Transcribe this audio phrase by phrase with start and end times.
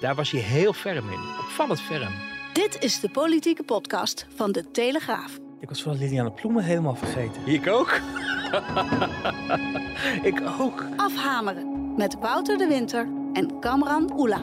[0.00, 1.20] Daar was hij heel ferm in.
[1.40, 2.12] Opvallend ferm.
[2.52, 5.38] Dit is de politieke podcast van De Telegraaf.
[5.60, 7.46] Ik was van Liliane Ploemen helemaal vergeten.
[7.46, 8.00] Ik ook.
[10.30, 10.84] ik ook.
[10.96, 14.40] Afhameren met Wouter de Winter en Kamran Oela.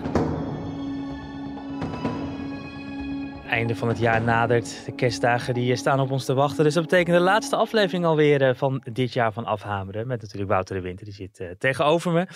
[3.49, 4.85] Einde van het jaar nadert.
[4.85, 6.63] De kerstdagen die staan op ons te wachten.
[6.63, 10.07] Dus dat betekent de laatste aflevering alweer eh, van dit jaar van Afhameren.
[10.07, 12.27] Met natuurlijk Wouter de Winter, die zit uh, tegenover me.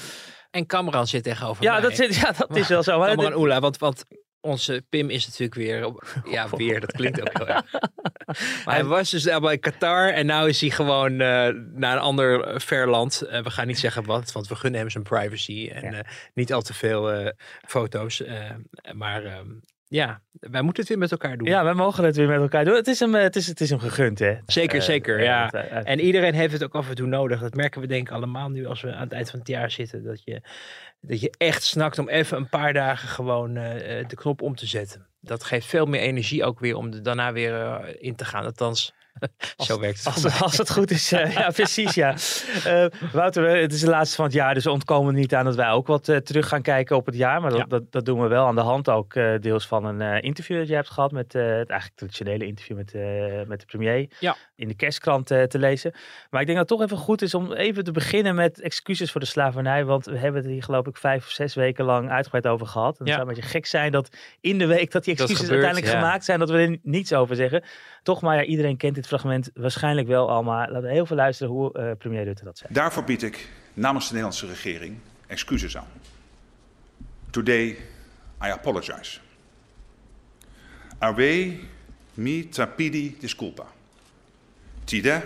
[0.52, 1.82] En Cameron zit tegenover ja, mij.
[1.82, 3.00] Dat zit, ja, dat is wel zo.
[3.00, 4.06] Cameron Oela, want, want
[4.42, 5.94] onze Pim is natuurlijk weer...
[6.36, 7.66] Ja, weer, dat klinkt ook heel erg.
[8.66, 11.20] Maar hij was dus bij Qatar en nu is hij gewoon uh,
[11.74, 13.24] naar een ander ver land.
[13.24, 15.70] Uh, we gaan niet zeggen wat, want we gunnen hem zijn privacy.
[15.74, 15.98] En ja.
[15.98, 16.00] uh,
[16.34, 17.34] niet al te veel
[17.68, 18.24] foto's.
[18.94, 19.48] maar ehm,
[19.90, 21.48] ja, wij moeten het weer met elkaar doen.
[21.48, 22.76] Ja, wij mogen het weer met elkaar doen.
[22.76, 24.36] Het is hem, het is, het is hem gegund, hè?
[24.46, 25.52] Zeker, zeker, ja.
[25.84, 27.40] En iedereen heeft het ook af en toe nodig.
[27.40, 29.72] Dat merken we denk ik allemaal nu als we aan het eind van het jaar
[29.72, 30.04] zitten.
[30.04, 30.42] Dat je,
[31.02, 35.08] dat je echt snakt om even een paar dagen gewoon de knop om te zetten.
[35.22, 38.46] Dat geeft veel meer energie ook weer om er daarna weer in te gaan.
[38.46, 38.94] Althans,
[39.58, 40.14] zo werkt het.
[40.14, 42.16] Als, als het goed is, uh, ja, precies, ja.
[43.12, 45.88] Wouter, het is de laatste van het jaar, dus ontkomen niet aan dat wij ook
[45.88, 47.42] wat terug gaan kijken op het jaar.
[47.42, 47.66] Maar dat, ja.
[47.66, 50.74] dat, dat, doen we wel aan de hand ook deels van een interview dat je
[50.74, 52.94] hebt gehad met het eigenlijk traditionele interview met,
[53.48, 54.10] met de premier.
[54.20, 54.36] Ja.
[54.56, 55.92] In de kerstkrant te lezen.
[56.30, 59.12] Maar ik denk dat het toch even goed is om even te beginnen met excuses
[59.12, 59.86] voor de slavernij.
[59.86, 63.00] Want we hebben het hier geloof ik vijf of zes weken lang uitgebreid over gehad.
[63.00, 65.48] En het zou een beetje gek zijn dat in de week dat die Dat excuses
[65.48, 67.64] gebeurt, uiteindelijk gemaakt zijn, dat we er niets over zeggen.
[68.04, 70.44] Toch, maar ja, iedereen kent dit fragment waarschijnlijk wel al.
[70.44, 72.74] Maar laten we heel veel luisteren hoe eh, premier Rutte dat zei.
[72.74, 75.88] Daarvoor bied ik namens de Nederlandse regering excuses aan.
[77.30, 77.68] Today
[78.44, 79.20] I apologize.
[80.98, 81.60] Awe
[82.14, 83.66] mi tapidi disculpa.
[84.84, 85.22] Tide,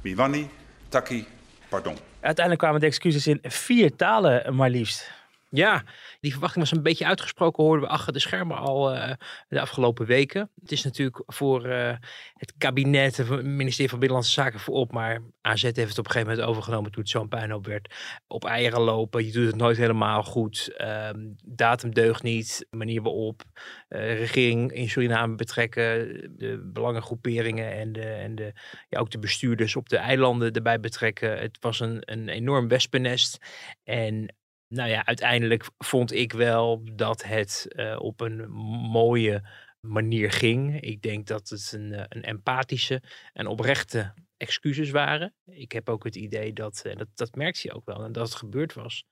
[0.00, 0.48] miwani,
[0.88, 1.26] taki,
[1.68, 1.96] pardon.
[2.20, 5.10] Uiteindelijk kwamen de excuses in vier talen maar liefst.
[5.54, 5.84] Ja,
[6.20, 9.12] die verwachting was een beetje uitgesproken, hoorden we achter de schermen al eh,
[9.48, 10.50] de afgelopen weken.
[10.60, 11.96] Het is natuurlijk voor eh,
[12.34, 16.28] het kabinet, het ministerie van Binnenlandse Zaken voorop, maar AZ heeft het op een gegeven
[16.28, 17.94] moment overgenomen toen het zo'n puinhoop werd.
[18.26, 23.42] Op eieren lopen, je doet het nooit helemaal goed, ehm, datum deugt niet, manier waarop,
[23.88, 28.52] eh, regering in Suriname betrekken, de belangengroeperingen en, de, en de,
[28.88, 31.38] ja, ook de bestuurders op de eilanden erbij betrekken.
[31.38, 33.38] Het was een, een enorm wespennest
[33.84, 34.34] en
[34.68, 38.50] nou ja, uiteindelijk vond ik wel dat het uh, op een
[38.90, 39.48] mooie
[39.80, 40.80] manier ging.
[40.80, 45.34] Ik denk dat het een, uh, een empathische en oprechte excuses waren.
[45.44, 48.28] Ik heb ook het idee dat, en dat, dat merkte je ook wel, en dat
[48.28, 49.04] het gebeurd was,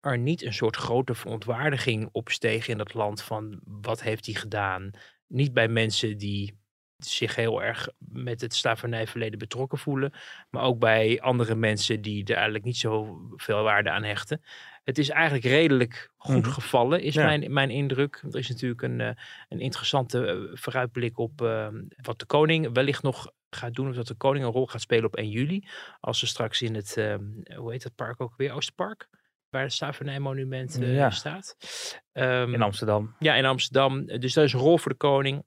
[0.00, 4.90] er niet een soort grote verontwaardiging opsteeg in dat land van wat heeft hij gedaan.
[5.26, 6.60] Niet bij mensen die
[7.06, 10.12] zich heel erg met het slavernijverleden betrokken voelen.
[10.50, 14.42] Maar ook bij andere mensen die er eigenlijk niet zo veel waarde aan hechten.
[14.84, 16.50] Het is eigenlijk redelijk goed Mhm.
[16.50, 17.24] gevallen, is Ja.
[17.24, 18.22] mijn, mijn indruk.
[18.30, 19.10] Er is natuurlijk een, eh,
[19.48, 21.68] een interessante eh, vooruitblik op eh,
[22.02, 23.88] wat de koning wellicht nog gaat doen.
[23.88, 25.68] Of dat de koning een rol gaat spelen op 1 juli.
[26.00, 26.94] Als ze straks in het,
[27.56, 28.52] hoe heet dat park ook weer?
[28.52, 29.08] Oosterpark?
[29.50, 31.10] Waar het slavernijmonument Ja.
[31.10, 31.56] staat.
[32.12, 33.14] Ehm, In Amsterdam.
[33.18, 34.06] ja, in Amsterdam.
[34.06, 35.44] Dus dat is een rol voor de koning.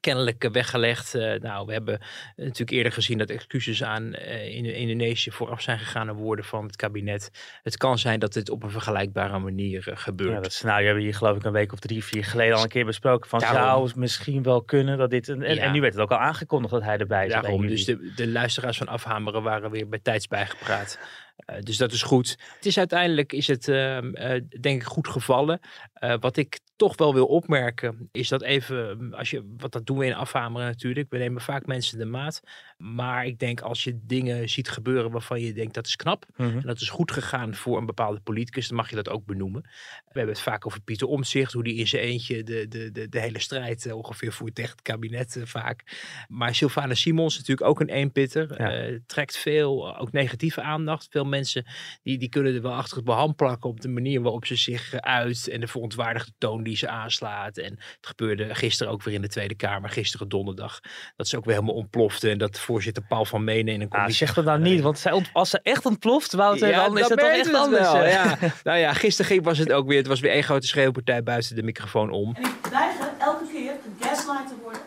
[0.00, 1.14] Kennelijk eh, weggelegd.
[1.14, 2.00] Eh, nou, we hebben
[2.36, 6.66] natuurlijk eerder gezien dat excuses aan eh, in Indonesië vooraf zijn gegaan aan woorden van
[6.66, 7.30] het kabinet.
[7.62, 10.32] Het kan zijn dat dit op een vergelijkbare manier eh, gebeurt.
[10.32, 12.62] Ja, dat scenario hebben we hier geloof ik een week of drie, vier geleden al
[12.62, 13.28] een keer besproken.
[13.30, 13.62] Van Daarom.
[13.62, 15.28] zou het misschien wel kunnen dat dit...
[15.28, 15.62] En, en, Ja.
[15.62, 17.34] en nu werd het ook al aangekondigd dat hij erbij is.
[17.34, 20.98] op 1 Daarom, dus de, de luisteraars van Afhameren waren weer bij tijds bijgepraat.
[21.36, 22.36] Eh, dus dat is goed.
[22.56, 25.60] Het is uiteindelijk, is het ehm, eh, denk ik goed gevallen.
[25.92, 29.98] Eh, wat ik toch wel wil opmerken, is dat even, als je, wat dat doen
[29.98, 31.10] we in Afhameren natuurlijk.
[31.10, 32.40] We nemen vaak mensen de maat.
[32.76, 36.26] Maar ik denk als je dingen ziet gebeuren waarvan je denkt dat is knap.
[36.36, 36.56] Mhm.
[36.56, 39.62] En dat is goed gegaan voor een bepaalde politicus, dan mag je dat ook benoemen.
[39.62, 43.08] We hebben het vaak over Pieter Omtzigt, hoe die in zijn eentje de, de, de,
[43.08, 45.82] de hele strijd eh, ongeveer voert tegen het kabinet eh, vaak.
[46.28, 48.62] Maar Sylvana Simons natuurlijk ook een eenpitter.
[48.62, 48.72] Ja.
[48.72, 51.06] eh, trekt veel, ook negatieve aandacht.
[51.10, 51.66] Veel mensen
[52.02, 54.94] die, die kunnen er wel achter het behand plakken op de manier waarop ze zich
[54.94, 57.56] uit en de verontwaardigde toon die ze aanslaat.
[57.56, 60.80] En het gebeurde gisteren ook weer in de Tweede Kamer, gisteren donderdag.
[61.16, 62.30] Dat ze ook weer helemaal ontplofte.
[62.30, 64.26] En dat voorzitter Paul van Menen in een Ah, commissie...
[64.26, 67.28] zeg dat nou niet, want als ze echt ontploft, Wouter, dan is dat het toch
[67.28, 67.92] echt het anders.
[67.92, 68.38] wel, ja.
[68.62, 71.56] Nou ja, gisteren ging- was het ook weer, het was weer één grote schreeuwpartij buiten
[71.56, 72.34] de microfoon om.
[72.34, 74.80] En ik weiger elke keer gaslight te worden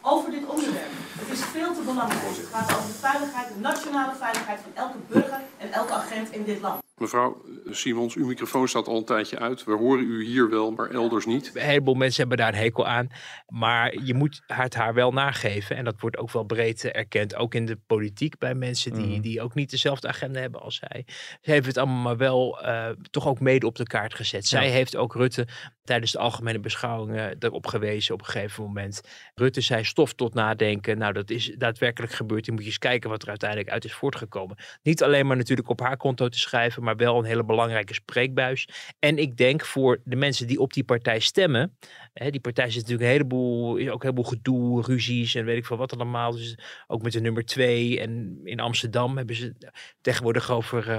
[0.00, 0.92] over dit onderwerp.
[1.18, 2.22] Het is veel te belangrijk.
[2.36, 6.44] Het gaat over de veiligheid, de nationale veiligheid van elke burger en elke agent in
[6.44, 6.82] dit land.
[6.96, 9.64] Mevrouw Simons, uw microfoon staat al een tijdje uit.
[9.64, 11.50] We horen u hier wel, maar elders niet.
[11.54, 13.08] Een heleboel mensen hebben daar een hekel aan.
[13.48, 15.76] Maar je moet het haar wel nageven.
[15.76, 17.34] En dat wordt ook wel breed erkend.
[17.36, 19.20] Ook in de politiek bij mensen die, Mhm.
[19.20, 21.04] die ook niet dezelfde agenda hebben als zij.
[21.40, 24.46] Ze heeft het allemaal maar wel eh, toch ook mede op de kaart gezet.
[24.46, 24.72] Zij Ja.
[24.72, 25.46] heeft ook Rutte
[25.84, 29.00] tijdens de algemene beschouwingen erop gewezen op een gegeven moment.
[29.34, 30.98] Rutte zei stof tot nadenken.
[30.98, 32.46] Nou, dat is daadwerkelijk gebeurd.
[32.46, 34.56] Je moet je eens kijken wat er uiteindelijk uit is voortgekomen.
[34.82, 38.68] Niet alleen maar natuurlijk op haar konto te schrijven, maar wel een hele belangrijke spreekbuis.
[38.98, 41.78] En ik denk voor de mensen die op die partij stemmen.
[42.12, 45.66] Hè, die partij zit natuurlijk een heleboel, ook een heleboel gedoe, ruzies en weet ik
[45.66, 46.32] veel wat allemaal.
[46.32, 48.00] Dus ook met de nummer twee.
[48.00, 49.54] En in Amsterdam hebben ze
[50.00, 50.98] tegenwoordig over eh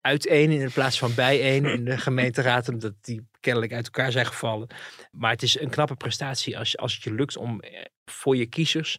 [0.00, 2.68] uiteen in plaats van bijeen in de gemeenteraad.
[2.68, 4.68] Omdat die kennelijk uit elkaar zijn gevallen.
[5.10, 8.46] Maar het is een knappe prestatie als, als het je lukt om eh, voor je
[8.46, 8.98] kiezers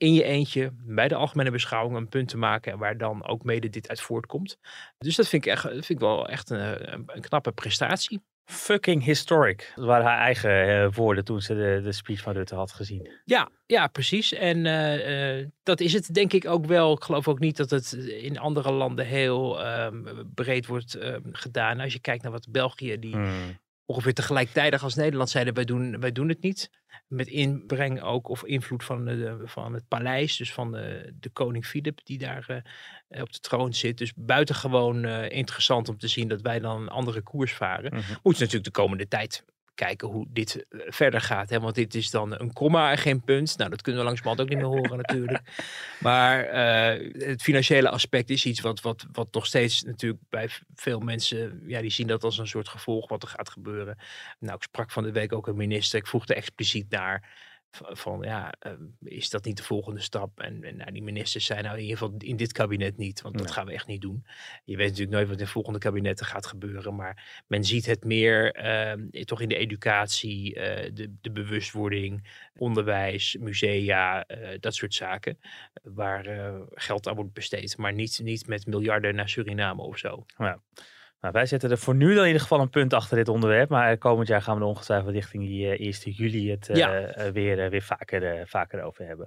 [0.00, 2.78] in je eentje bij de algemene beschouwing een punt te maken.
[2.78, 4.58] Waar dan ook mede dit uit voortkomt.
[4.98, 8.22] Dus dat vind ik, echt, vind ik wel echt een, een, een knappe prestatie.
[8.44, 9.72] Fucking historic.
[9.74, 13.10] Dat waren haar eigen eh, woorden toen ze de, de speech van Rutte had gezien.
[13.24, 14.32] Ja, ja, precies.
[14.32, 16.92] En eh, eh, dat is het denk ik ook wel.
[16.92, 21.80] Ik geloof ook niet dat het in andere landen heel ehm, breed wordt ehm, gedaan.
[21.80, 23.16] Als je kijkt naar wat België, die
[23.90, 26.70] ongeveer tegelijkertijd als Nederland zeiden, wij doen, wij doen het niet.
[27.08, 31.66] Met inbreng ook of invloed van, de, van het paleis, dus van de, de koning
[31.66, 32.64] Filip die daar
[33.08, 33.98] eh, op de troon zit.
[33.98, 37.94] Dus buitengewoon eh, interessant om te zien dat wij dan een andere koers varen.
[37.94, 38.12] Mhm.
[38.22, 39.44] Moeten natuurlijk de komende tijd
[39.74, 41.50] kijken hoe dit eh, verder gaat.
[41.50, 41.60] Hè?
[41.60, 43.58] Want dit is dan een komma en geen punt.
[43.58, 45.40] Nou, dat kunnen we langzamerhand ook niet meer horen natuurlijk.
[46.00, 51.00] Maar eh, het financiële aspect is iets wat, wat, wat nog steeds natuurlijk bij veel
[51.00, 51.62] mensen...
[51.66, 53.98] Ja, die zien dat als een soort gevolg wat er gaat gebeuren.
[54.38, 55.98] Nou, ik sprak van de week ook een minister.
[55.98, 57.28] Ik vroeg er expliciet naar
[57.70, 58.72] van, ja, eh,
[59.02, 60.40] is dat niet de volgende stap?
[60.40, 63.38] En, en nou, die ministers zijn nou in ieder geval in dit kabinet niet, want
[63.38, 64.24] dat gaan we echt niet doen.
[64.64, 68.52] Je weet natuurlijk nooit wat in volgende kabinetten gaat gebeuren, maar men ziet het meer
[68.52, 75.38] eh, toch in de educatie, eh, de, de bewustwording, onderwijs, musea, eh, dat soort zaken,
[75.82, 76.24] waar
[76.70, 80.26] geld aan wordt besteed, maar niet, niet met miljarden naar Suriname of zo.
[81.20, 83.68] Nou, wij zetten er voor nu dan in ieder geval een punt achter dit onderwerp.
[83.68, 87.00] Maar komend jaar gaan we er ongetwijfeld richting die eh, 1 juli het eh, Ja.
[87.00, 89.26] eh, weer, eh, weer vaker, eh, vaker over hebben.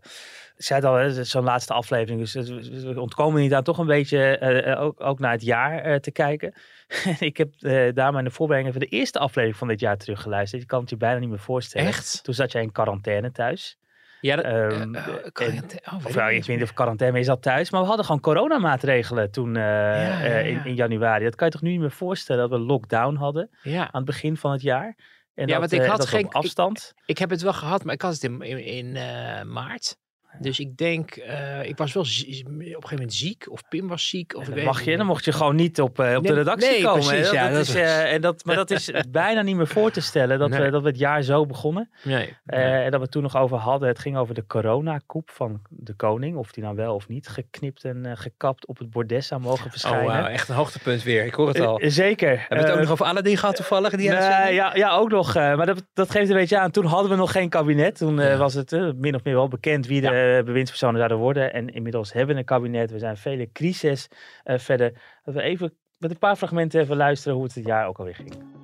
[0.56, 2.20] Ik zei het al, zo'n laatste aflevering.
[2.20, 5.80] Dus we ontkomen niet aan toch een beetje eh, eh, ook, ook naar het jaar
[5.80, 6.54] eh, te kijken.
[7.20, 10.62] ik heb eh daarom in de voorbereiding even de eerste aflevering van dit jaar teruggeluisterd.
[10.62, 11.88] Je kan het je bijna niet meer voorstellen.
[11.88, 12.24] Echt?
[12.24, 13.78] Toen zat jij in quarantaine thuis.
[14.24, 17.42] Ja, dat, Ehm, eh, quarantaine- oh, weet Of ik weet niet of quarantaine, je zat
[17.42, 17.72] thuis.
[17.72, 20.64] Maar we hadden gewoon coronamaatregelen toen eh, ja, eh, in, ja.
[20.64, 21.24] in januari.
[21.24, 23.82] Dat kan je toch nu niet meer voorstellen dat we lockdown hadden Ja.
[23.82, 24.86] aan het begin van het jaar.
[25.34, 26.94] En Ja, dat, want ik had dat geen- op afstand.
[27.06, 29.98] Ik heb het wel gehad, maar ik had het in, in, in, eh, maart.
[30.40, 33.46] Dus ik denk, eh, ik was wel op een gegeven moment ziek.
[33.52, 34.36] Of Pim was ziek.
[34.36, 36.84] Of ik mag je, dan mocht je gewoon niet op, eh, op de redactie nee,
[36.84, 37.06] komen.
[37.08, 40.02] precies, ja, dat is, eh, en dat, maar dat is bijna niet meer voor te
[40.02, 40.62] stellen dat, Nee.
[40.62, 41.90] we, dat we het jaar zo begonnen.
[42.04, 42.38] Nee.
[42.46, 43.88] En dat we het toen nog over hadden.
[43.88, 46.36] Het ging over de coronakoep van de koning.
[46.38, 49.72] Of die nou wel of niet geknipt en gekapt op het bordes zou mogen Oh,
[49.72, 50.06] verschijnen.
[50.06, 51.26] wauw, echt een hoogtepunt weer.
[51.26, 51.80] Ik hoor het al.
[51.84, 52.30] Zeker.
[52.40, 53.90] Hebben we het ook nog over Aladdin gehad toevallig?
[53.96, 54.56] Die Nee, uitzending?
[54.56, 55.34] ja, ja, ook nog.
[55.34, 56.72] maar dat, dat geeft een beetje aan.
[56.72, 57.98] Toen hadden we nog geen kabinet.
[57.98, 58.38] Toen Ja.
[58.38, 60.08] was het min of meer wel bekend wie de
[60.46, 61.54] bewindspersonen zouden worden.
[61.54, 62.92] En inmiddels hebben we een kabinet.
[62.92, 64.08] We zijn vele crises
[64.44, 64.94] eh, verder.
[65.24, 68.16] Dat we even met een paar fragmenten even luisteren hoe het het jaar ook alweer
[68.16, 68.62] ging.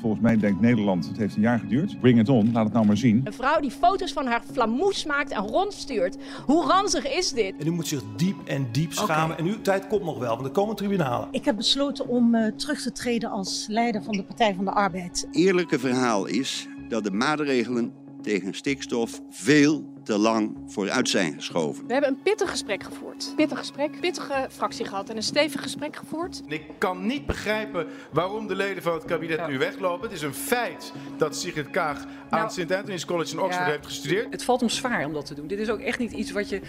[0.00, 2.00] Volgens mij denkt Nederland, het heeft een jaar geduurd.
[2.00, 3.20] Bring it on, laat het nou maar zien.
[3.24, 6.16] Een vrouw die foto's van haar flamoes maakt en rondstuurt.
[6.44, 7.54] Hoe ranzig is dit?
[7.58, 9.38] En u moet zich diep en diep schamen.
[9.38, 11.28] En uw tijd komt nog wel, want er komen tribunalen.
[11.30, 14.70] Ik heb besloten om eh, terug te treden als leider van de Partij van de
[14.70, 15.26] Arbeid.
[15.26, 21.86] Het eerlijke verhaal is dat de maatregelen tegen stikstof veel te lang vooruit zijn geschoven.
[21.86, 23.32] We hebben een pittig gesprek gevoerd.
[23.36, 26.42] Pittig gesprek, pittige fractie gehad en een stevig gesprek gevoerd.
[26.46, 30.02] Ik kan niet begrijpen waarom de leden van het kabinet nu weglopen.
[30.08, 32.72] Het is een feit dat Sigrid Kaag aan Nou, het St.
[32.72, 33.72] Anthony's College in Oxford ja.
[33.72, 34.32] heeft gestudeerd.
[34.32, 35.46] Het valt hem zwaar om dat te doen.
[35.46, 36.60] Dit is ook echt niet iets wat je,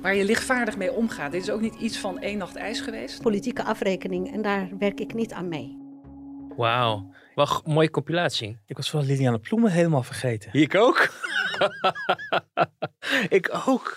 [0.00, 1.32] waar je lichtvaardig mee omgaat.
[1.32, 3.22] Dit is ook niet iets van één nacht ijs geweest.
[3.22, 5.78] Politieke afrekening en daar werk ik niet aan mee.
[6.56, 7.14] Wauw.
[7.38, 8.58] G- mooie compilatie.
[8.66, 10.50] Ik was wel Liliane Ploemen helemaal vergeten.
[10.52, 11.08] Ik ook.
[13.38, 13.96] ik ook.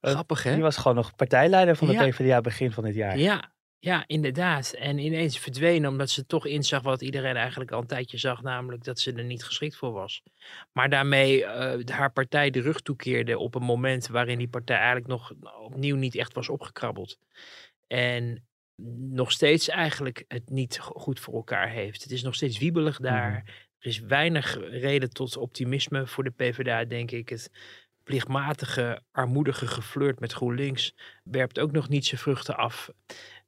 [0.00, 0.52] Grappig, hè?
[0.52, 2.08] Die was gewoon nog partijleider van de Ja.
[2.08, 3.18] PvdA begin van dit jaar.
[3.18, 4.72] Ja, Ja, inderdaad.
[4.72, 8.84] En ineens verdwenen omdat ze toch inzag wat iedereen eigenlijk al een tijdje zag, namelijk
[8.84, 10.22] dat ze er niet geschikt voor was.
[10.72, 15.06] Maar daarmee uh, haar partij de rug toekeerde op een moment waarin die partij eigenlijk
[15.06, 15.32] nog
[15.62, 17.18] opnieuw niet echt was opgekrabbeld.
[17.86, 18.46] En
[19.10, 22.02] nog steeds eigenlijk het niet goed voor elkaar heeft.
[22.02, 23.30] Het is nog steeds wiebelig daar.
[23.30, 23.52] Mhm.
[23.84, 27.28] Er is weinig reden tot optimisme voor de PvdA, denk ik.
[27.28, 27.50] Het
[28.02, 32.90] plichtmatige, armoedige geflirt met GroenLinks werpt ook nog niet zijn vruchten af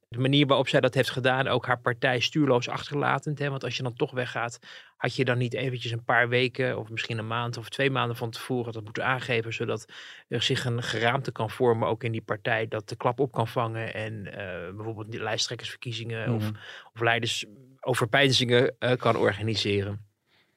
[0.09, 3.39] de manier waarop zij dat heeft gedaan, ook haar partij stuurloos achterlatend.
[3.39, 3.49] Hè?
[3.49, 4.59] Want als je dan toch weggaat,
[4.97, 8.17] had je dan niet eventjes een paar weken of misschien een maand of twee maanden
[8.17, 9.85] van tevoren dat moeten aangeven, zodat
[10.27, 13.47] er zich een geraamte kan vormen, ook in die partij, dat de klap op kan
[13.47, 16.59] vangen en uh, bijvoorbeeld die lijsttrekkersverkiezingen of, mhm.
[16.93, 20.06] of leidersoverpeinzingen uh, kan organiseren.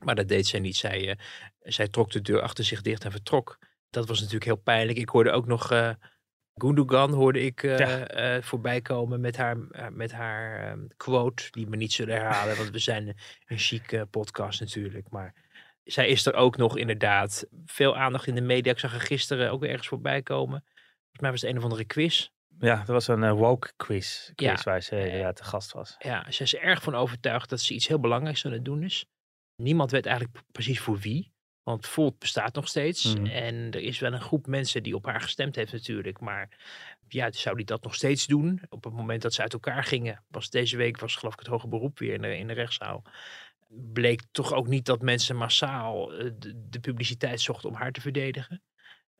[0.04, 0.76] Maar dat deed zij niet.
[0.76, 1.14] Zij, uh,
[1.58, 3.58] zij trok de deur achter zich dicht en vertrok.
[3.90, 4.98] Dat was natuurlijk heel pijnlijk.
[4.98, 5.72] Ik hoorde ook nog
[6.54, 11.76] Gundogan hoorde ik uh, voorbij komen met haar, uh, met haar ehm, quote, die we
[11.76, 13.16] niet zullen herhalen, want we zijn
[13.46, 15.10] een chic podcast natuurlijk.
[15.10, 15.34] Maar
[15.84, 17.46] zij is er ook nog inderdaad.
[17.66, 18.72] Veel aandacht in de media.
[18.72, 20.64] Ik zag haar gisteren ook ergens voorbij komen.
[20.64, 22.28] Volgens mij was het een of andere quiz.
[22.58, 24.60] Ja, dat was een woke quiz, quiz ja.
[24.62, 25.96] waar ze ja, te gast was.
[25.98, 28.82] Ja, ze is er erg van overtuigd dat ze iets heel belangrijks aan het doen
[28.82, 29.06] is.
[29.60, 31.32] Niemand weet eigenlijk precies voor wie.
[31.62, 33.14] Want Volt bestaat nog steeds.
[33.14, 33.26] Mhm.
[33.26, 36.20] En er is wel een groep mensen die op haar gestemd heeft natuurlijk.
[36.20, 36.48] Maar
[37.08, 38.62] ja, zou die dat nog steeds doen?
[38.68, 40.24] Op het moment dat ze uit elkaar gingen.
[40.28, 43.02] Was deze week was geloof ik het hoge beroep weer in de, in de rechtszaal.
[43.68, 48.62] Bleek toch ook niet dat mensen massaal eh, de, publiciteit zochten om haar te verdedigen.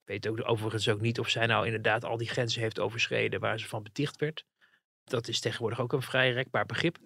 [0.03, 3.41] Ik weet ook overigens ook niet of zij nou inderdaad al die grenzen heeft overschreden
[3.41, 4.45] waar ze van beticht werd.
[5.05, 6.99] Dat is tegenwoordig ook een vrij rekbaar begrip,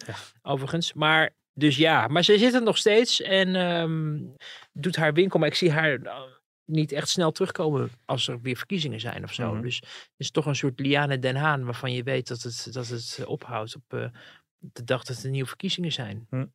[0.42, 0.92] overigens.
[0.92, 4.18] Maar dus ja, maar ze zit er nog steeds en ehm,
[4.72, 5.38] doet haar winkel.
[5.38, 6.22] Maar ik zie haar uh,
[6.64, 9.52] niet echt snel terugkomen als er weer verkiezingen zijn of zo.
[9.52, 9.62] Mhm.
[9.62, 12.88] Dus het is toch een soort Liane Den Haan waarvan je weet dat het, dat
[12.88, 14.06] het eh, ophoudt op uh,
[14.58, 16.26] de dag dat er nieuwe verkiezingen zijn.
[16.30, 16.46] Mhm.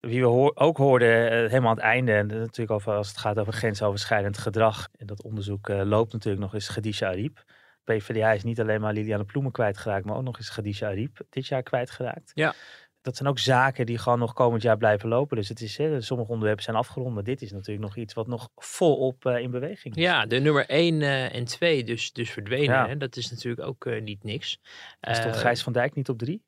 [0.00, 1.08] Wie we hoor, ook hoorden
[1.48, 4.88] helemaal aan het einde, en natuurlijk over, als het gaat over grensoverschrijdend gedrag.
[4.98, 7.44] En dat onderzoek loopt natuurlijk nog eens Khadija Ariep.
[7.84, 11.46] PvdA is niet alleen maar Liliane Ploemen kwijtgeraakt, maar ook nog eens Khadija Ariep dit
[11.46, 12.30] jaar kwijtgeraakt.
[12.34, 12.54] Ja
[13.04, 15.36] dat zijn ook zaken die gewoon nog komend jaar blijven lopen.
[15.36, 17.14] Dus het is, hè, sommige onderwerpen zijn afgerond.
[17.14, 20.02] Maar dit is natuurlijk nog iets wat nog volop uh, in beweging is.
[20.02, 22.88] Ja, de nummer 1 uh, eh, en 2 dus, dus verdwenen.
[22.88, 22.96] Hè?
[22.96, 24.60] Dat is natuurlijk ook uh, niet niks.
[25.08, 26.42] Uh, stond Gijs van Dijk niet op 3?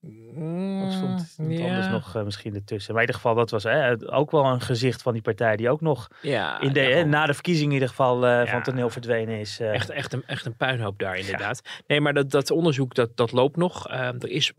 [0.00, 1.66] Mm, of stond ja.
[1.66, 2.94] anders nog misschien ertussen?
[2.94, 3.66] Maar in ieder geval, dat was
[4.06, 7.34] ook wel een gezicht van die partij die ook nog ja, in de, na de
[7.34, 9.60] verkiezing in ieder geval uh, van toneel verdwenen is.
[9.60, 11.60] Echt, echt, een, echt een puinhoop daar inderdaad.
[11.86, 13.88] Nee, maar dat, dat onderzoek dat, dat loopt nog.
[13.88, 14.52] Ehm, er is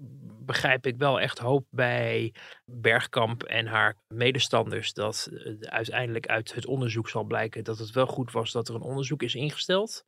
[0.51, 2.34] begrijp ik wel echt hoop bij
[2.65, 5.29] Bergkamp en haar medestanders dat
[5.60, 9.24] uiteindelijk uit het onderzoek zal blijken dat het wel goed was dat er een onderzoek
[9.24, 10.05] is ingesteld.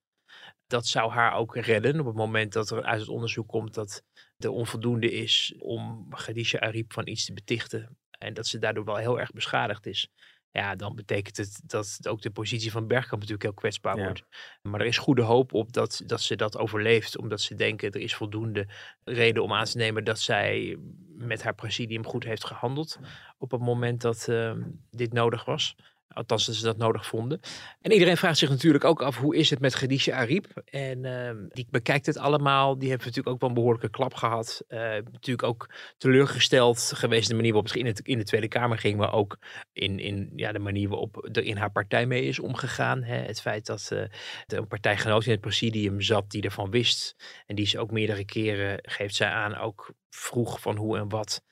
[0.68, 4.04] Dat zou haar ook redden op het moment dat er uit het onderzoek komt dat
[4.38, 7.98] er onvoldoende is om Khadija Ariep van iets te betichten.
[8.20, 10.10] En dat ze daardoor wel heel erg beschadigd is.
[10.54, 14.24] Ja, dan betekent het dat ook de positie van Bergkamp natuurlijk heel kwetsbaar wordt.
[14.62, 17.18] Maar er is goede hoop op dat, dat ze dat overleeft.
[17.18, 18.68] Omdat ze denken er is voldoende
[19.04, 20.78] reden om aan te nemen dat zij
[21.18, 23.00] met haar presidium goed heeft gehandeld.
[23.38, 24.54] Op het moment dat uh,
[24.92, 25.76] dit nodig was.
[26.08, 27.40] Althans, dat ze dat nodig vonden.
[27.82, 30.62] En iedereen vraagt zich natuurlijk ook af, hoe is het met Khadija Ariep?
[30.66, 32.78] En uh, die bekijkt het allemaal.
[32.78, 34.64] Die heeft natuurlijk ook wel een behoorlijke klap gehad.
[34.68, 38.78] Uh, natuurlijk ook teleurgesteld geweest de manier waarop ze in, het, in de Tweede Kamer
[38.78, 38.98] ging.
[38.98, 39.38] Maar ook
[39.74, 43.04] in, in ja, de manier waarop er in haar partij mee is omgegaan.
[43.04, 43.18] Hè?
[43.18, 44.04] Het feit dat uh,
[44.48, 47.16] een partijgenoot in het presidium zat die ervan wist.
[47.46, 51.44] En die ze ook meerdere keren, geeft zij aan, ook vroeg van hoe en wat.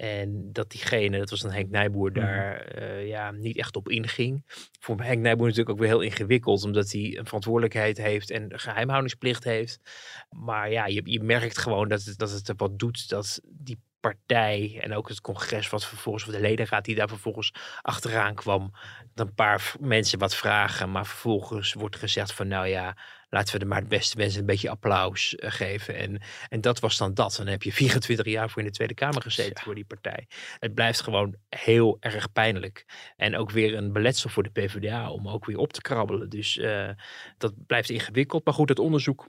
[0.00, 2.20] En dat diegene, dat was dan Henk Nijboer, mhm.
[2.20, 4.44] daar uh, ja, niet echt op inging.
[4.80, 8.58] Voor Henk Nijboer natuurlijk ook weer heel ingewikkeld, omdat hij een verantwoordelijkheid heeft en een
[8.58, 9.80] geheimhoudingsplicht heeft.
[10.30, 13.78] Maar ja, je, je merkt gewoon dat het, dat het er wat doet dat die
[14.00, 18.70] partij en ook het congres wat vervolgens, of de ledenraad die daar vervolgens achteraan kwam,
[19.14, 22.96] dat een paar mensen wat vragen, maar vervolgens wordt gezegd van nou ja,
[23.30, 25.96] laten we er maar het beste mensen een beetje applaus uh, geven.
[25.96, 27.38] En, en dat was dan dat.
[27.38, 30.26] En dan heb je 24 jaar voor in de Tweede Kamer gezeten voor die partij.
[30.58, 32.86] Het blijft gewoon heel erg pijnlijk.
[33.16, 36.28] En ook weer een beletsel voor de PvdA om ook weer op te krabbelen.
[36.28, 36.88] Dus uh,
[37.38, 38.44] dat blijft ingewikkeld.
[38.44, 39.28] Maar goed, het onderzoek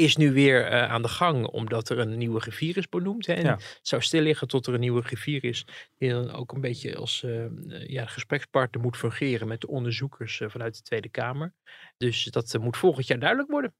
[0.00, 3.26] is nu weer uh, aan de gang, omdat er een nieuwe griffier is benoemd.
[3.26, 3.32] Hè?
[3.32, 3.52] En ja.
[3.52, 5.66] Het zou stil liggen tot er een nieuwe griffier is,
[5.98, 7.44] die dan ook een beetje als uh,
[7.86, 11.54] ja, gesprekspartner moet fungeren met de onderzoekers uh, vanuit de Tweede Kamer.
[11.96, 13.74] Dus dat moet volgend jaar duidelijk worden.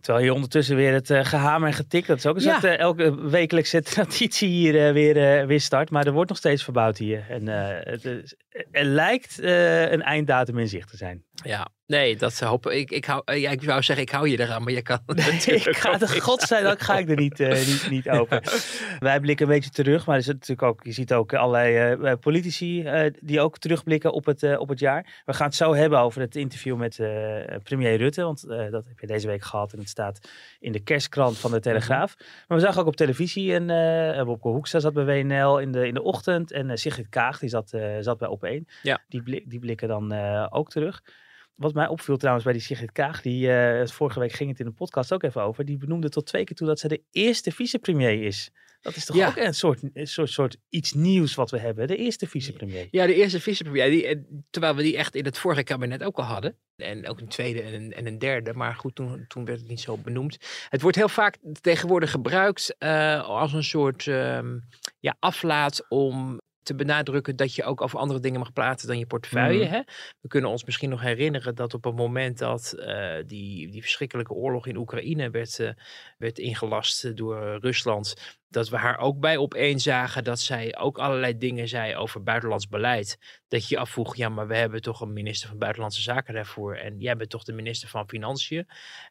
[0.00, 2.60] Terwijl je ondertussen weer het uh, gehamer en getik, dat is ook een ja.
[2.60, 5.90] soort elke wekelijkse traditie hier weer, weer start.
[5.90, 7.26] Maar er wordt nog steeds verbouwd hier.
[7.28, 8.34] En het, is,
[8.70, 11.24] er lijkt een einddatum in zicht te zijn.
[11.32, 12.90] Ja, Nee, dat hoop ik.
[12.90, 14.98] Ik, hou, ja, ik zou zeggen, ik hou je eraan, maar je kan.
[15.46, 18.42] ik ga de godzijdank ga ik er niet, uh, niet, niet open.
[18.98, 22.12] Wij blikken een beetje terug, maar er is natuurlijk ook, je ziet ook allerlei uh,
[22.20, 22.88] politici
[23.20, 25.22] die ook terugblikken op het, op het jaar.
[25.24, 26.96] We gaan het zo hebben over het interview met
[27.62, 30.28] premier Rutte, want dat heb je deze week gehad en het staat
[30.60, 32.14] in de kerstkrant van de Telegraaf.
[32.48, 35.94] Maar we zagen ook op televisie en Bobke Hoekstra zat bij WNL in de, in
[35.94, 38.64] de ochtend en Sigrid Kaag die zat, zat bij Op1.
[38.82, 39.04] Ja.
[39.08, 40.12] Die, blik, die blikken dan
[40.50, 41.02] ook terug.
[41.54, 44.66] Wat mij opviel trouwens bij die Sigrid Kaag, die uh, vorige week ging het in
[44.66, 47.50] de podcast ook even over, die benoemde tot twee keer toe dat ze de eerste
[47.52, 48.50] vicepremier is.
[48.80, 49.28] Dat is toch Ja.
[49.28, 52.88] ook een soort, een soort, soort iets nieuws wat we hebben, de eerste vicepremier.
[52.90, 53.90] Ja, de eerste vicepremier.
[53.90, 54.18] Die, eh,
[54.50, 56.56] terwijl we die echt in het vorige kabinet ook al hadden.
[56.76, 58.52] En ook een tweede en een, en een derde.
[58.52, 60.38] Maar goed, toen, toen werd het niet zo benoemd.
[60.68, 64.58] Het wordt heel vaak tegenwoordig gebruikt eh, als een soort ehm,
[65.00, 69.06] ja, aflaat om te benadrukken dat je ook over andere dingen mag praten dan je
[69.06, 69.64] portefeuille.
[69.64, 69.72] Mhm.
[69.72, 69.80] Hè?
[70.20, 74.32] We kunnen ons misschien nog herinneren dat op het moment dat eh, die, die verschrikkelijke
[74.32, 75.70] oorlog in Oekraïne werd, eh,
[76.18, 78.14] werd ingelast door Rusland,
[78.48, 82.68] dat we haar ook bij opeen zagen dat zij ook allerlei dingen zei over buitenlands
[82.68, 83.18] beleid.
[83.48, 86.74] Dat je je afvroeg, ja, maar we hebben toch een minister van Buitenlandse Zaken daarvoor.
[86.74, 88.68] En jij bent toch de minister van Financiën.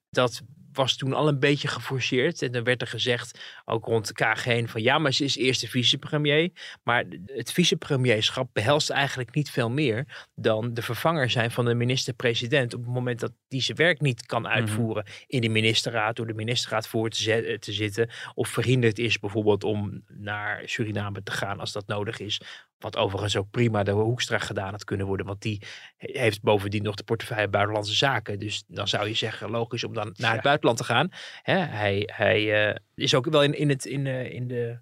[0.09, 0.41] Dat
[0.73, 2.41] was toen al een beetje geforceerd.
[2.41, 5.37] En dan werd er gezegd, ook rond de KG heen, van ja, maar ze is
[5.37, 6.51] eerste vicepremier.
[6.83, 12.73] Maar het vicepremierschap behelst eigenlijk niet veel meer dan de vervanger zijn van de minister-president.
[12.73, 16.33] Op het moment dat die zijn werk niet kan uitvoeren in de ministerraad, door de
[16.33, 18.09] ministerraad voor te, te zitten.
[18.33, 22.41] Of verhinderd is bijvoorbeeld om naar Suriname te gaan als dat nodig is.
[22.83, 25.25] Wat overigens ook prima door Hoekstra gedaan had kunnen worden.
[25.25, 25.61] Want die
[25.97, 28.39] heeft bovendien nog de portefeuille Buitenlandse Zaken.
[28.39, 31.09] Dus dan zou je zeggen, logisch om dan naar het buitenland te gaan.
[31.41, 34.79] Hè, hij hij eh, is ook wel in, in, het, in, eh, in de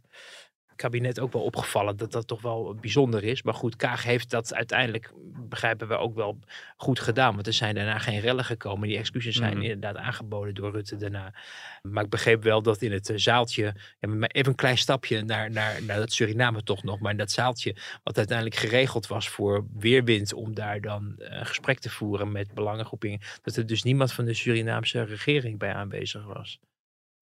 [0.81, 3.43] kabinet ook wel opgevallen dat dat toch wel bijzonder is.
[3.43, 5.11] Maar goed, Kaag heeft dat uiteindelijk,
[5.50, 6.39] begrijpen we, ook wel
[6.77, 7.33] goed gedaan.
[7.33, 8.88] Want er zijn daarna geen rellen gekomen.
[8.88, 9.61] Die excuses zijn Mhm.
[9.61, 11.33] inderdaad aangeboden door Rutte daarna.
[11.81, 15.83] Maar ik begreep wel dat in het eh, zaaltje, even een klein stapje naar, naar,
[15.83, 20.33] naar dat Suriname toch nog, maar in dat zaaltje, wat uiteindelijk geregeld was voor Weerwind
[20.33, 24.25] om daar dan eh, een gesprek te voeren met belangengroepingen, dat er dus niemand van
[24.25, 26.59] de Surinaamse regering bij aanwezig was.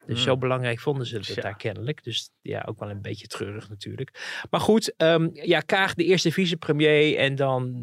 [0.09, 0.27] Dus Hmm.
[0.27, 1.41] zo belangrijk vonden ze het Tja.
[1.41, 2.03] daar kennelijk.
[2.03, 4.43] Dus ja, ook wel een beetje treurig natuurlijk.
[4.49, 7.73] Maar goed, ehm, ja, Kaag de eerste vicepremier en dan,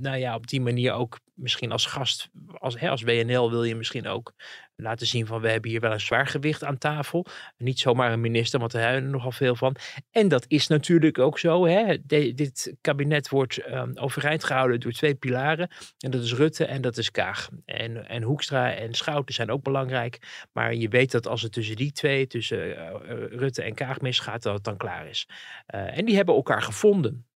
[0.00, 3.74] nou ja, op die manier ook misschien als gast, als, hè, als WNL wil je
[3.74, 4.32] misschien ook
[4.76, 7.26] laten zien van we hebben hier wel een zwaargewicht aan tafel.
[7.56, 9.76] Niet zomaar een minister, want daar hebben we er nogal veel van.
[10.10, 11.66] En dat is natuurlijk ook zo.
[11.66, 11.96] Hè?
[12.06, 15.70] Dit kabinet wordt ehm, overeind gehouden door twee pilaren.
[15.98, 17.48] En dat is Rutte en dat is Kaag.
[17.64, 20.46] En, en Hoekstra en Schouten zijn ook belangrijk.
[20.52, 22.98] Maar je weet dat als het tussen die twee, tussen eh, eh,
[23.30, 25.28] Rutte en Kaag misgaat, dat het dan klaar is.
[25.66, 27.26] Eh, en die hebben elkaar gevonden.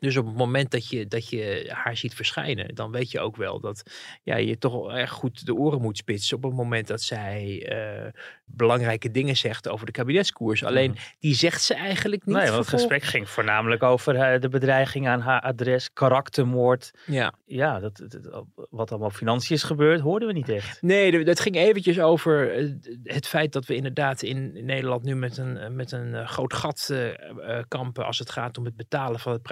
[0.00, 3.36] Dus op het moment dat je, dat je haar ziet verschijnen, dan weet je ook
[3.36, 3.82] wel dat
[4.22, 6.36] ja, je toch erg goed de oren moet spitsen.
[6.36, 8.12] Op het moment dat zij eh,
[8.44, 10.64] belangrijke dingen zegt over de kabinetskoers.
[10.64, 12.36] Alleen die zegt ze eigenlijk niet.
[12.36, 16.90] Nee, want het gesprek ging voornamelijk over eh, de bedreiging aan haar adres, karaktermoord.
[17.06, 17.32] Ja.
[17.46, 20.82] Ja, dat, dat- wat allemaal financiën is gebeurd, hoorden we niet echt.
[20.82, 22.70] Nee, dat ging eventjes over eh,
[23.04, 26.94] het feit dat we inderdaad in Nederland nu met een, met een groot gat
[27.68, 29.42] kampen als het gaat om het betalen van het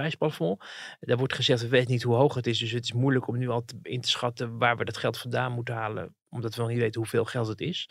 [1.00, 3.38] Daar wordt gezegd, we weten niet hoe hoog het is, dus het is moeilijk om
[3.38, 6.60] nu al te, in te schatten waar we dat geld vandaan moeten halen, omdat we
[6.60, 7.86] nog niet weten hoeveel geld het is.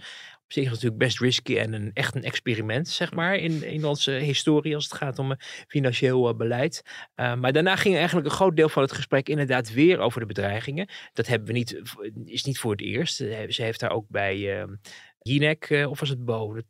[0.48, 3.64] Op zich is het natuurlijk best risky en een, echt een experiment, zeg maar, in,
[3.64, 6.84] in onze historie als het gaat om eh, financieel eh, beleid.
[7.16, 10.26] Uh, maar daarna ging eigenlijk een groot deel van het gesprek inderdaad weer over de
[10.26, 10.90] bedreigingen.
[11.14, 11.82] Dat hebben we niet,
[12.26, 13.22] is niet voor het eerst.
[13.22, 14.64] Eh, Ze heeft daar ook bij uh,
[15.28, 16.54] Jinek, uh, of was het Bo?
[16.54, 16.66] Dat,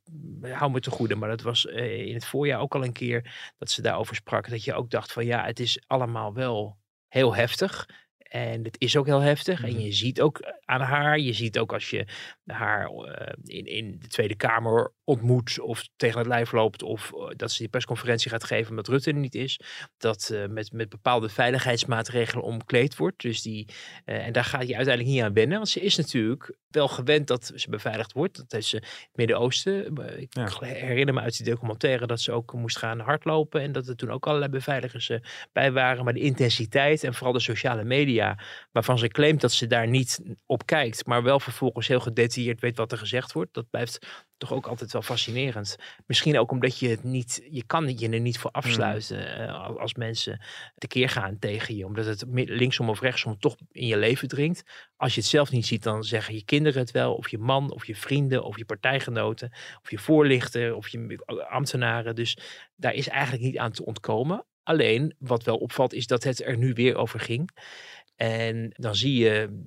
[0.51, 3.51] hou me te goede, maar dat was uh, in het voorjaar ook al een keer
[3.57, 4.49] dat ze daarover sprak.
[4.49, 7.89] Dat je ook dacht van ja, het is allemaal wel heel heftig.
[8.17, 9.63] En het is ook heel heftig.
[9.63, 12.07] En je ziet ook aan haar, je ziet ook als je
[12.45, 17.27] haar uh, in, in de Tweede Kamer ontmoet of tegen het lijf loopt of uh,
[17.35, 19.59] dat ze die persconferentie gaat geven omdat Rutte er niet is,
[19.97, 23.21] dat uh, met, met bepaalde veiligheidsmaatregelen omkleed wordt.
[23.21, 23.67] Dus die,
[24.05, 27.51] en daar gaat je uiteindelijk niet aan wennen, want ze is natuurlijk wel gewend dat
[27.55, 28.37] ze beveiligd wordt.
[28.37, 29.95] Dat heeft ze Midden-Oosten.
[30.17, 30.49] Ik ja.
[30.59, 34.11] herinner me uit die documentaire dat ze ook moest gaan hardlopen en dat er toen
[34.11, 35.11] ook allerlei beveiligers
[35.53, 36.03] bij waren.
[36.03, 38.39] Maar de intensiteit en vooral de sociale media,
[38.71, 42.77] waarvan ze claimt dat ze daar niet op kijkt, maar wel vervolgens heel gedetailleerd weet
[42.77, 43.53] wat er gezegd wordt.
[43.53, 45.77] Dat blijft toch ook altijd wel fascinerend.
[46.05, 49.43] Misschien ook omdat je het niet, je kan je er niet voor afsluiten mm.
[49.43, 50.41] uh, als mensen
[50.75, 51.85] tekeer gaan tegen je.
[51.85, 54.63] Omdat het linksom of rechtsom toch in je leven dringt.
[54.95, 57.15] Als je het zelf niet ziet, dan zeggen je kinderen het wel.
[57.15, 59.51] Of je man, of je vrienden, of je partijgenoten.
[59.81, 62.15] Of je voorlichter, of je ambtenaren.
[62.15, 62.37] Dus
[62.75, 64.45] daar is eigenlijk niet aan te ontkomen.
[64.63, 67.49] Alleen, wat wel opvalt, is dat het er nu weer over ging.
[68.15, 69.61] En dan zie je